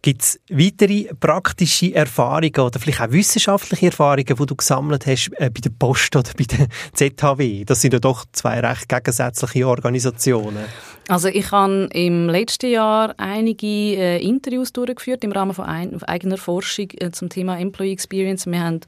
Gibt 0.07 0.23
es 0.23 0.41
weitere 0.51 1.13
praktische 1.19 1.93
Erfahrungen 1.93 2.61
oder 2.61 2.79
vielleicht 2.79 3.01
auch 3.01 3.11
wissenschaftliche 3.11 3.87
Erfahrungen, 3.87 4.37
die 4.39 4.47
du 4.47 4.55
gesammelt 4.55 5.05
hast 5.05 5.33
äh, 5.33 5.51
bei 5.51 5.61
der 5.61 5.71
Post 5.77 6.15
oder 6.15 6.31
bei 6.39 6.45
der 6.45 6.69
ZHW? 6.93 7.65
Das 7.65 7.81
sind 7.81 7.93
ja 7.93 7.99
doch 7.99 8.25
zwei 8.31 8.61
recht 8.61 8.89
gegensätzliche 8.89 9.67
Organisationen. 9.67 10.63
Also 11.09 11.27
ich 11.27 11.51
habe 11.51 11.89
im 11.93 12.29
letzten 12.29 12.71
Jahr 12.71 13.15
einige 13.17 13.67
äh, 13.67 14.23
Interviews 14.23 14.73
durchgeführt 14.73 15.25
im 15.25 15.33
Rahmen 15.33 15.55
von 15.55 15.65
ein, 15.65 16.01
eigener 16.05 16.37
Forschung 16.37 16.87
äh, 16.99 17.11
zum 17.11 17.29
Thema 17.29 17.59
Employee 17.59 17.91
Experience. 17.91 18.47
Wir 18.47 18.61
haben 18.61 18.83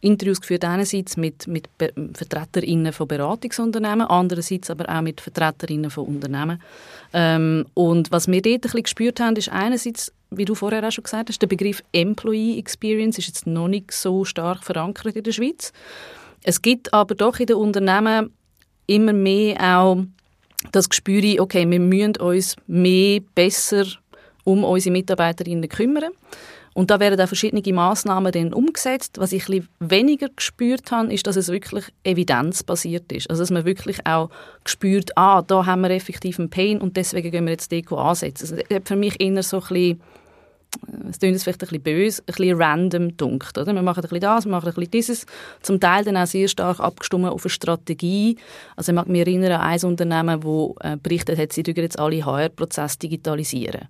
Interviews 0.00 0.40
geführt 0.40 0.64
einerseits 0.64 1.16
mit, 1.16 1.46
mit 1.46 1.68
Vertreterinnen 1.78 2.92
von 2.92 3.06
Beratungsunternehmen, 3.06 4.08
andererseits 4.08 4.70
aber 4.70 4.88
auch 4.88 5.02
mit 5.02 5.20
Vertreterinnen 5.20 5.90
von 5.90 6.04
Unternehmen. 6.04 6.60
Ähm, 7.12 7.64
und 7.74 8.10
was 8.10 8.26
wir 8.26 8.42
dort 8.42 8.54
ein 8.54 8.60
bisschen 8.60 8.82
gespürt 8.82 9.20
haben, 9.20 9.36
ist 9.36 9.50
einerseits 9.50 10.12
wie 10.36 10.44
du 10.44 10.54
vorher 10.54 10.86
auch 10.86 10.92
schon 10.92 11.04
gesagt 11.04 11.28
hast, 11.28 11.40
der 11.40 11.46
Begriff 11.46 11.82
Employee 11.92 12.58
Experience 12.58 13.18
ist 13.18 13.28
jetzt 13.28 13.46
noch 13.46 13.68
nicht 13.68 13.92
so 13.92 14.24
stark 14.24 14.64
verankert 14.64 15.16
in 15.16 15.22
der 15.22 15.32
Schweiz. 15.32 15.72
Es 16.42 16.60
gibt 16.60 16.92
aber 16.92 17.14
doch 17.14 17.38
in 17.40 17.46
den 17.46 17.56
Unternehmen 17.56 18.32
immer 18.86 19.12
mehr 19.12 19.78
auch 19.78 20.04
das 20.72 20.88
Gespür, 20.88 21.40
okay, 21.40 21.68
wir 21.68 21.80
müssen 21.80 22.16
uns 22.16 22.56
mehr, 22.66 23.20
besser 23.34 23.86
um 24.44 24.64
unsere 24.64 24.92
Mitarbeiterinnen 24.92 25.68
kümmern. 25.68 26.12
Und 26.74 26.90
da 26.90 26.98
werden 26.98 27.20
auch 27.20 27.28
verschiedene 27.28 27.62
Massnahmen 27.72 28.32
dann 28.32 28.52
umgesetzt. 28.52 29.18
Was 29.18 29.32
ich 29.32 29.48
ein 29.48 29.68
weniger 29.78 30.28
gespürt 30.28 30.90
habe, 30.90 31.12
ist, 31.12 31.26
dass 31.26 31.36
es 31.36 31.48
wirklich 31.48 31.84
evidenzbasiert 32.02 33.12
ist. 33.12 33.30
Also 33.30 33.42
dass 33.42 33.50
man 33.50 33.64
wirklich 33.64 34.04
auch 34.06 34.28
gespürt, 34.64 35.16
ah, 35.16 35.42
da 35.42 35.66
haben 35.66 35.82
wir 35.82 35.90
effektiv 35.90 36.38
einen 36.38 36.50
Pain 36.50 36.80
und 36.80 36.96
deswegen 36.96 37.30
gehen 37.30 37.44
wir 37.44 37.52
jetzt 37.52 37.70
Deko 37.70 37.96
ansetzen. 37.96 38.44
Also, 38.44 38.56
das 38.56 38.76
hat 38.76 38.88
für 38.88 38.96
mich 38.96 39.20
eher 39.20 39.40
so 39.44 39.58
ein 39.58 39.68
bisschen 39.68 40.00
es 41.10 41.18
klingt 41.18 41.40
vielleicht 41.40 41.62
ein 41.62 41.68
bisschen 41.68 41.82
böse, 41.82 42.22
ein 42.22 42.26
bisschen 42.26 42.62
random 42.62 43.16
dunkt. 43.16 43.56
Oder? 43.58 43.72
Wir 43.72 43.82
machen 43.82 44.00
ein 44.00 44.02
bisschen 44.02 44.20
das, 44.20 44.44
wir 44.44 44.50
machen 44.50 44.68
ein 44.68 44.74
bisschen 44.74 44.90
dieses. 44.90 45.26
Zum 45.62 45.80
Teil 45.80 46.04
dann 46.04 46.16
auch 46.16 46.26
sehr 46.26 46.48
stark 46.48 46.80
abgestimmt 46.80 47.26
auf 47.26 47.44
eine 47.44 47.50
Strategie. 47.50 48.36
Also 48.76 48.92
ich 48.92 48.96
mag 48.96 49.08
mich 49.08 49.20
erinnern 49.20 49.52
an 49.52 49.60
ein 49.60 49.84
Unternehmen, 49.84 50.40
das 50.40 50.92
äh, 50.92 50.96
berichtet 50.96 51.38
hat, 51.38 51.52
sie 51.52 51.62
jetzt 51.62 51.98
alle 51.98 52.24
HR-Prozesse 52.24 52.98
digitalisieren. 52.98 53.88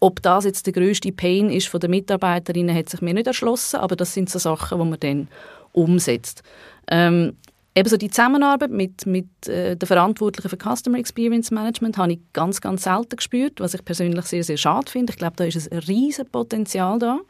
Ob 0.00 0.20
das 0.22 0.44
jetzt 0.44 0.66
der 0.66 0.72
grösste 0.72 1.12
Pain 1.12 1.48
ist 1.50 1.68
von 1.68 1.78
den 1.78 1.92
Mitarbeiterinnen, 1.92 2.74
hat 2.74 2.88
sich 2.88 3.02
mir 3.02 3.14
nicht 3.14 3.28
erschlossen, 3.28 3.76
aber 3.76 3.94
das 3.94 4.12
sind 4.12 4.28
so 4.28 4.38
Sachen, 4.38 4.78
die 4.78 4.84
man 4.84 5.00
dann 5.00 5.28
umsetzt. 5.72 6.42
Ähm, 6.88 7.36
Ebenso 7.74 7.96
die 7.96 8.10
Zusammenarbeit 8.10 8.70
mit, 8.70 9.06
mit 9.06 9.48
äh, 9.48 9.76
den 9.76 9.86
Verantwortlichen 9.86 10.48
für 10.50 10.58
Customer 10.58 10.98
Experience 10.98 11.50
Management 11.50 11.96
habe 11.96 12.12
ich 12.12 12.20
ganz, 12.34 12.60
ganz 12.60 12.82
selten 12.82 13.16
gespürt, 13.16 13.60
was 13.60 13.72
ich 13.72 13.84
persönlich 13.84 14.26
sehr, 14.26 14.44
sehr 14.44 14.58
schade 14.58 14.90
finde. 14.90 15.12
Ich 15.12 15.18
glaube, 15.18 15.36
da 15.36 15.44
ist 15.44 15.72
ein 15.72 15.78
riesiges 15.78 16.30
Potenzial 16.30 16.98
da. 16.98 17.20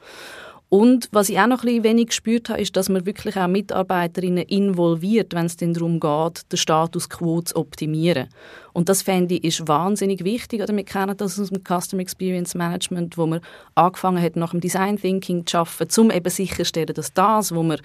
Und 0.69 1.11
was 1.13 1.29
ich 1.29 1.39
auch 1.39 1.47
noch 1.47 1.65
ein 1.65 1.85
wenig 1.85 2.07
gespürt 2.09 2.49
habe, 2.49 2.63
ist, 2.63 2.75
dass 2.79 2.89
man 2.89 3.05
wirklich 3.05 3.37
auch 3.37 3.47
Mitarbeiterinnen 3.47 4.45
involviert, 4.45 5.35
wenn 5.35 5.45
es 5.45 5.59
dann 5.59 5.75
darum 5.75 6.01
geht, 6.01 6.51
den 6.51 6.57
Status 6.57 7.11
quo 7.11 7.43
zu 7.43 7.57
optimieren. 7.57 8.29
Und 8.73 8.89
das 8.89 9.03
fände 9.03 9.35
ich 9.35 9.45
ist 9.45 9.69
wahnsinnig 9.69 10.25
wichtig. 10.25 10.63
Oder 10.63 10.75
wir 10.75 10.85
kennen 10.85 11.15
das 11.15 11.39
aus 11.39 11.51
dem 11.51 11.63
Customer 11.63 12.01
Experience 12.01 12.55
Management, 12.55 13.19
wo 13.19 13.27
man 13.27 13.41
angefangen 13.75 14.23
hat, 14.23 14.35
nach 14.35 14.53
dem 14.53 14.61
Design 14.61 14.97
Thinking 14.97 15.47
zu 15.47 15.59
arbeiten, 15.59 16.01
um 16.01 16.11
eben 16.11 16.31
sicherzustellen, 16.31 16.95
dass 16.95 17.13
das, 17.13 17.55
was 17.55 17.63
man 17.63 17.79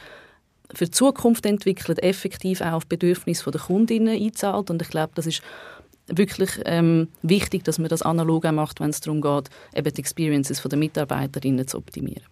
für 0.74 0.86
die 0.86 0.92
Zukunft 0.92 1.46
entwickelt, 1.46 2.02
effektiv 2.04 2.62
auch 2.62 2.74
auf 2.74 2.88
Bedürfnisse 2.88 3.50
der 3.52 3.62
Kundinnen 3.62 4.22
einzahlt. 4.22 4.70
Und 4.70 4.82
ich 4.82 4.90
glaube, 4.90 5.14
das 5.16 5.26
ist 5.26 5.42
wirklich 6.08 6.50
ähm, 6.66 7.10
wichtig, 7.22 7.64
dass 7.64 7.80
man 7.80 7.90
das 7.90 8.02
analog 8.02 8.46
auch 8.46 8.52
macht, 8.52 8.80
wenn 8.80 8.90
es 8.90 9.02
darum 9.02 9.22
geht, 9.22 9.50
eben 9.76 9.94
die 9.94 10.00
Experiences 10.00 10.62
der 10.62 10.78
Mitarbeiterinnen 10.78 11.68
zu 11.68 11.78
optimieren. 11.78 12.24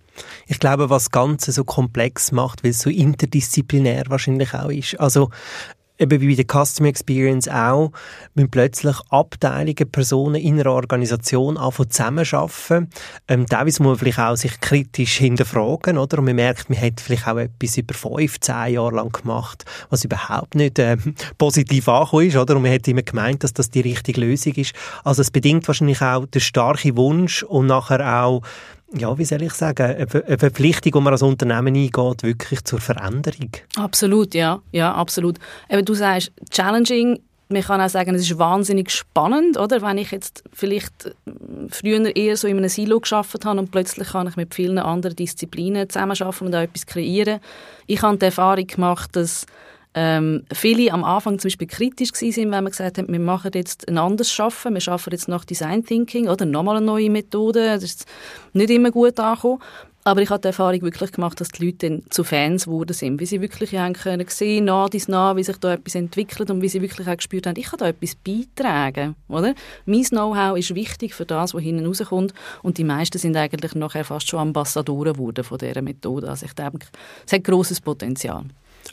Ich 0.48 0.60
glaube, 0.60 0.90
was 0.90 1.06
das 1.06 1.12
Ganze 1.12 1.52
so 1.52 1.66
komplex 1.66 2.32
macht, 2.32 2.64
weil 2.64 2.72
es 2.72 2.80
so 2.80 2.90
interdisziplinär 2.90 4.06
wahrscheinlich 4.08 4.54
auch 4.54 4.70
ist. 4.70 5.00
Also 5.00 5.30
eben 5.98 6.22
wie 6.22 6.36
bei 6.36 6.44
der 6.44 6.66
Customer 6.66 6.90
Experience 6.90 7.48
auch, 7.48 7.92
müssen 8.34 8.50
plötzlich 8.50 8.96
Abteilungen, 9.10 9.92
Personen 9.92 10.36
in 10.36 10.60
einer 10.60 10.72
Organisation 10.72 11.58
anfangen 11.58 11.90
zusammenarbeiten. 11.90 12.90
Ähm, 13.28 13.46
teilweise 13.46 13.82
muss 13.82 13.92
man 13.92 13.98
vielleicht 14.00 14.20
auch 14.20 14.36
sich 14.36 14.60
kritisch 14.60 15.18
hinterfragen, 15.18 15.98
oder? 15.98 16.20
Und 16.20 16.26
man 16.26 16.36
merkt, 16.36 16.70
man 16.70 16.82
hat 16.82 17.00
vielleicht 17.00 17.28
auch 17.28 17.38
etwas 17.38 17.78
über 17.78 17.94
fünf, 17.94 18.40
zehn 18.40 18.74
Jahre 18.74 18.96
lang 18.96 19.12
gemacht, 19.12 19.66
was 19.90 20.04
überhaupt 20.04 20.56
nicht 20.56 20.80
ähm, 20.80 21.16
positiv 21.38 21.88
angekommen 21.88 22.28
ist, 22.28 22.38
oder? 22.38 22.56
Und 22.56 22.64
man 22.64 22.74
hat 22.74 22.88
immer 22.88 23.04
gemeint, 23.04 23.44
dass 23.44 23.54
das 23.54 23.70
die 23.70 23.82
richtige 23.82 24.22
Lösung 24.22 24.54
ist. 24.54 24.74
Also 25.04 25.22
es 25.22 25.32
bedingt 25.32 25.68
wahrscheinlich 25.68 26.02
auch 26.02 26.26
den 26.26 26.42
starken 26.42 26.98
Wunsch 26.98 27.44
und 27.44 27.68
nachher 27.68 28.22
auch 28.22 28.42
ja, 28.94 29.18
wie 29.18 29.26
soll 29.26 29.42
ich 29.42 29.54
sagen, 29.54 29.84
eine 29.84 30.38
Verpflichtung, 30.38 30.92
die 30.94 31.00
man 31.02 31.14
als 31.14 31.22
Unternehmen 31.24 31.76
eingeht, 31.76 32.24
wirklich 32.24 32.64
zur 32.64 32.80
Veränderung. 32.80 33.50
Absolut, 33.78 34.34
ja, 34.34 34.62
ja, 34.72 34.94
absolut. 34.94 35.38
Eben, 35.70 35.86
du 35.86 35.94
sagst, 35.94 36.32
challenging, 36.52 37.20
man 37.50 37.62
kann 37.62 37.82
auch 37.82 37.90
sagen, 37.90 38.16
es 38.16 38.24
ist 38.24 38.38
wahnsinnig 38.40 38.92
spannend, 38.92 39.58
oder? 39.58 39.82
Wenn 39.82 39.98
ich 39.98 40.12
jetzt 40.12 40.44
vielleicht 40.52 41.16
früher 41.70 42.16
eher 42.16 42.38
so 42.38 42.48
in 42.48 42.58
einem 42.58 42.70
Silo 42.70 43.00
geschafft 43.00 43.46
habe 43.46 43.60
und 43.60 43.72
plötzlich 43.72 44.10
kann 44.10 44.28
ich 44.28 44.36
mit 44.36 44.56
vielen 44.56 44.80
anderen 44.80 45.16
Disziplinen 45.16 45.90
zusammenarbeiten 45.90 46.48
und 46.48 46.56
auch 46.56 46.62
etwas 46.62 46.86
kreieren. 46.86 47.40
Ich 47.86 48.02
habe 48.02 48.18
die 48.18 48.26
Erfahrung 48.26 48.66
gemacht, 48.66 49.16
dass 49.16 49.46
ähm, 49.98 50.44
viele 50.52 50.92
am 50.92 51.06
Anfang 51.06 51.40
zum 51.40 51.48
Beispiel 51.48 51.68
kritisch 51.68 52.12
waren, 52.12 52.36
wenn 52.36 52.50
man 52.50 52.66
gesagt 52.66 52.98
hat, 52.98 53.08
wir 53.08 53.20
machen 53.20 53.52
jetzt 53.54 53.88
ein 53.88 53.98
anderes 53.98 54.30
Schaffen, 54.30 54.74
wir 54.74 54.82
schaffen 54.82 55.12
jetzt 55.12 55.30
nach 55.30 55.46
Design 55.46 55.86
Thinking 55.86 56.28
oder 56.28 56.46
nochmal 56.46 56.78
eine 56.78 56.86
neue 56.86 57.10
Methode. 57.10 57.66
Das 57.66 57.84
ist 57.84 58.06
nicht 58.52 58.70
immer 58.70 58.92
gut 58.92 59.18
angekommen. 59.18 59.62
Aber 60.08 60.22
ich 60.22 60.30
habe 60.30 60.42
die 60.42 60.50
Erfahrung 60.50 60.82
wirklich 60.84 61.14
gemacht, 61.14 61.42
dass 61.42 61.48
die 61.48 61.66
Leute 61.66 61.90
dann 61.90 62.04
zu 62.12 62.24
Fans 62.24 62.66
geworden 62.66 62.94
sind, 62.94 63.20
wie 63.20 63.26
sie 63.26 63.42
wirklich 63.42 63.76
haben 63.76 63.94
können 63.94 64.28
sehen, 64.28 64.66
nah 64.66 64.88
dies 64.88 65.08
nah, 65.08 65.36
wie 65.36 65.44
sich 65.44 65.58
da 65.58 65.74
etwas 65.74 65.96
entwickelt 65.96 66.52
und 66.52 66.62
wie 66.62 66.70
sie 66.70 66.82
wirklich 66.82 67.08
auch 67.08 67.18
gespürt 67.18 67.48
haben, 67.48 67.58
ich 67.58 67.66
kann 67.66 67.80
da 67.80 67.88
etwas 67.88 68.14
beitragen, 68.14 69.16
oder? 69.30 69.56
Mein 69.88 70.04
Know-how 70.04 70.60
ist 70.60 70.76
wichtig 70.76 71.16
für 71.16 71.26
das, 71.26 71.56
was 71.56 71.64
hinten 71.64 71.88
rauskommt 71.88 72.36
und 72.62 72.78
die 72.78 72.84
meisten 72.84 73.18
sind 73.18 73.36
eigentlich 73.36 73.74
nachher 73.74 74.06
fast 74.06 74.28
schon 74.28 74.42
Ambassadoren 74.42 75.14
geworden 75.14 75.44
von 75.44 75.58
dieser 75.58 75.82
Methode. 75.82 76.30
Also 76.30 76.46
ich 76.46 76.54
denke, 76.54 76.86
es 77.26 77.34
hat 77.34 77.44
grosses 77.44 77.82
Potenzial. 77.82 78.44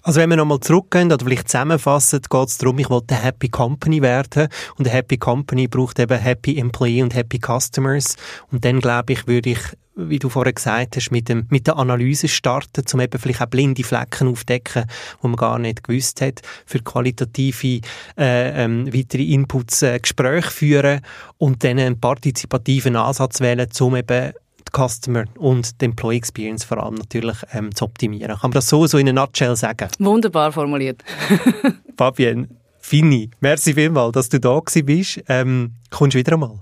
Also 0.03 0.21
wenn 0.21 0.31
wir 0.31 0.37
nochmal 0.37 0.61
zurückgehen 0.61 1.13
oder 1.13 1.25
vielleicht 1.25 1.49
zusammenfassen, 1.49 2.21
geht 2.29 2.49
es 2.49 2.59
darum, 2.59 2.79
ich 2.79 2.91
wollte 2.91 3.15
eine 3.15 3.25
Happy 3.25 3.49
Company 3.49 4.03
werden. 4.03 4.49
Und 4.77 4.87
eine 4.87 4.97
Happy 4.97 5.17
Company 5.17 5.69
braucht 5.69 5.99
eben 6.01 6.19
Happy 6.19 6.59
Employee 6.59 7.03
und 7.03 7.15
Happy 7.15 7.39
Customers. 7.39 8.17
Und 8.51 8.65
dann 8.65 8.81
glaube 8.81 9.13
ich, 9.13 9.27
würde 9.27 9.51
ich 9.51 9.61
wie 9.95 10.19
du 10.19 10.29
vorher 10.29 10.53
gesagt 10.53 10.97
hast, 10.97 11.11
mit, 11.11 11.29
dem, 11.29 11.47
mit 11.51 11.67
der 11.67 11.77
Analyse 11.77 12.29
starten, 12.29 12.85
um 12.93 13.01
eben 13.01 13.19
vielleicht 13.19 13.43
auch 13.43 13.47
blinde 13.47 13.85
Flecken 13.85 14.29
aufdecken, 14.29 14.87
wo 15.21 15.29
man 15.29 15.37
gar 15.37 15.59
nicht 15.59 15.85
gewusst 15.85 16.21
hat, 16.23 16.41
für 16.65 16.79
qualitative 16.79 17.81
äh, 18.17 18.65
ähm, 18.65 18.93
weitere 18.93 19.25
Inputs 19.25 19.83
äh, 19.83 19.99
Gespräche 19.99 20.51
führen 20.51 21.01
und 21.37 21.63
dann 21.63 21.79
einen 21.79 22.01
partizipativen 22.01 22.97
Ansatz 22.97 23.41
wählen, 23.41 23.69
um 23.81 23.97
eben 23.97 24.33
Customer 24.77 25.25
und 25.39 25.81
die 25.81 25.87
Employee 25.87 26.17
Experience 26.17 26.65
vor 26.65 26.83
allem 26.83 26.95
natürlich 26.95 27.37
ähm, 27.53 27.75
zu 27.75 27.85
optimieren. 27.85 28.37
Kann 28.39 28.51
man 28.51 28.53
das 28.53 28.69
so, 28.69 28.87
so 28.87 28.99
in 28.99 29.09
einer 29.09 29.21
Nutshell 29.21 29.57
sagen? 29.57 29.89
Wunderbar 29.99 30.53
formuliert. 30.53 31.03
Fabienne, 31.97 32.49
Fini, 32.85 33.31
merci 33.41 33.75
vielmals, 33.75 34.13
dass 34.13 34.29
du 34.29 34.41
da 34.41 34.61
bist. 34.61 35.23
Ähm, 35.29 35.75
kommst 35.89 36.15
du 36.15 36.19
wieder 36.19 36.33
einmal? 36.33 36.59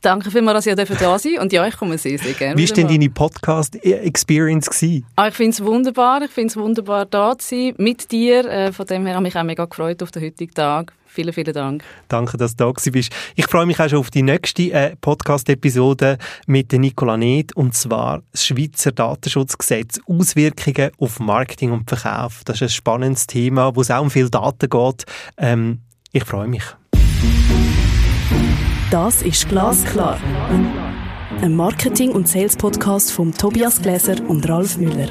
Danke 0.00 0.30
vielmals, 0.30 0.64
dass 0.64 0.90
ich 0.90 0.96
da 0.96 1.18
sein 1.18 1.38
Und 1.40 1.52
ja, 1.52 1.66
ich 1.66 1.76
komme 1.76 1.98
sehr, 1.98 2.18
sehr 2.18 2.32
gerne. 2.32 2.56
Wie 2.56 2.68
war 2.68 2.74
denn 2.74 2.88
deine 2.88 3.10
Podcast-Experience? 3.10 4.70
Ah, 5.16 5.28
ich 5.28 5.34
finde 5.34 5.50
es 5.50 5.62
wunderbar. 5.62 6.22
Ich 6.22 6.30
finde 6.30 6.48
es 6.48 6.56
wunderbar, 6.56 7.04
da 7.04 7.36
zu 7.36 7.48
sein 7.48 7.74
mit 7.76 8.10
dir. 8.10 8.46
Äh, 8.46 8.72
von 8.72 8.86
dem 8.86 9.04
her 9.04 9.16
habe 9.16 9.28
ich 9.28 9.34
mich 9.34 9.40
auch 9.40 9.44
mega 9.44 9.66
gefreut 9.66 10.02
auf 10.02 10.10
den 10.10 10.22
heutigen 10.22 10.54
Tag. 10.54 10.94
Vielen, 11.08 11.32
vielen 11.32 11.54
Dank. 11.54 11.82
Danke, 12.08 12.36
dass 12.36 12.54
du 12.54 12.72
da 12.72 12.90
bist. 12.90 13.10
Ich 13.34 13.46
freue 13.46 13.66
mich 13.66 13.80
auch 13.80 13.88
schon 13.88 13.98
auf 13.98 14.10
die 14.10 14.22
nächste 14.22 14.70
äh, 14.72 14.94
Podcast-Episode 15.00 16.18
mit 16.46 16.72
Nicola 16.72 17.16
Ned, 17.16 17.56
und 17.56 17.74
zwar 17.74 18.22
das 18.30 18.46
Schweizer 18.46 18.92
Datenschutzgesetz, 18.92 20.00
Auswirkungen 20.06 20.90
auf 20.98 21.18
Marketing 21.18 21.72
und 21.72 21.88
Verkauf. 21.88 22.42
Das 22.44 22.56
ist 22.56 22.62
ein 22.62 22.68
spannendes 22.68 23.26
Thema, 23.26 23.74
wo 23.74 23.80
es 23.80 23.90
auch 23.90 24.02
um 24.02 24.10
viel 24.10 24.28
Daten 24.28 24.68
geht. 24.68 25.04
Ähm, 25.38 25.80
ich 26.12 26.24
freue 26.24 26.46
mich. 26.46 26.64
Das 28.90 29.22
ist 29.22 29.48
Glasklar. 29.48 30.18
Ein 31.40 31.56
Marketing- 31.56 32.12
und 32.12 32.28
Sales-Podcast 32.28 33.12
von 33.12 33.32
Tobias 33.32 33.80
Gläser 33.80 34.16
und 34.28 34.48
Ralf 34.48 34.76
Müller. 34.76 35.08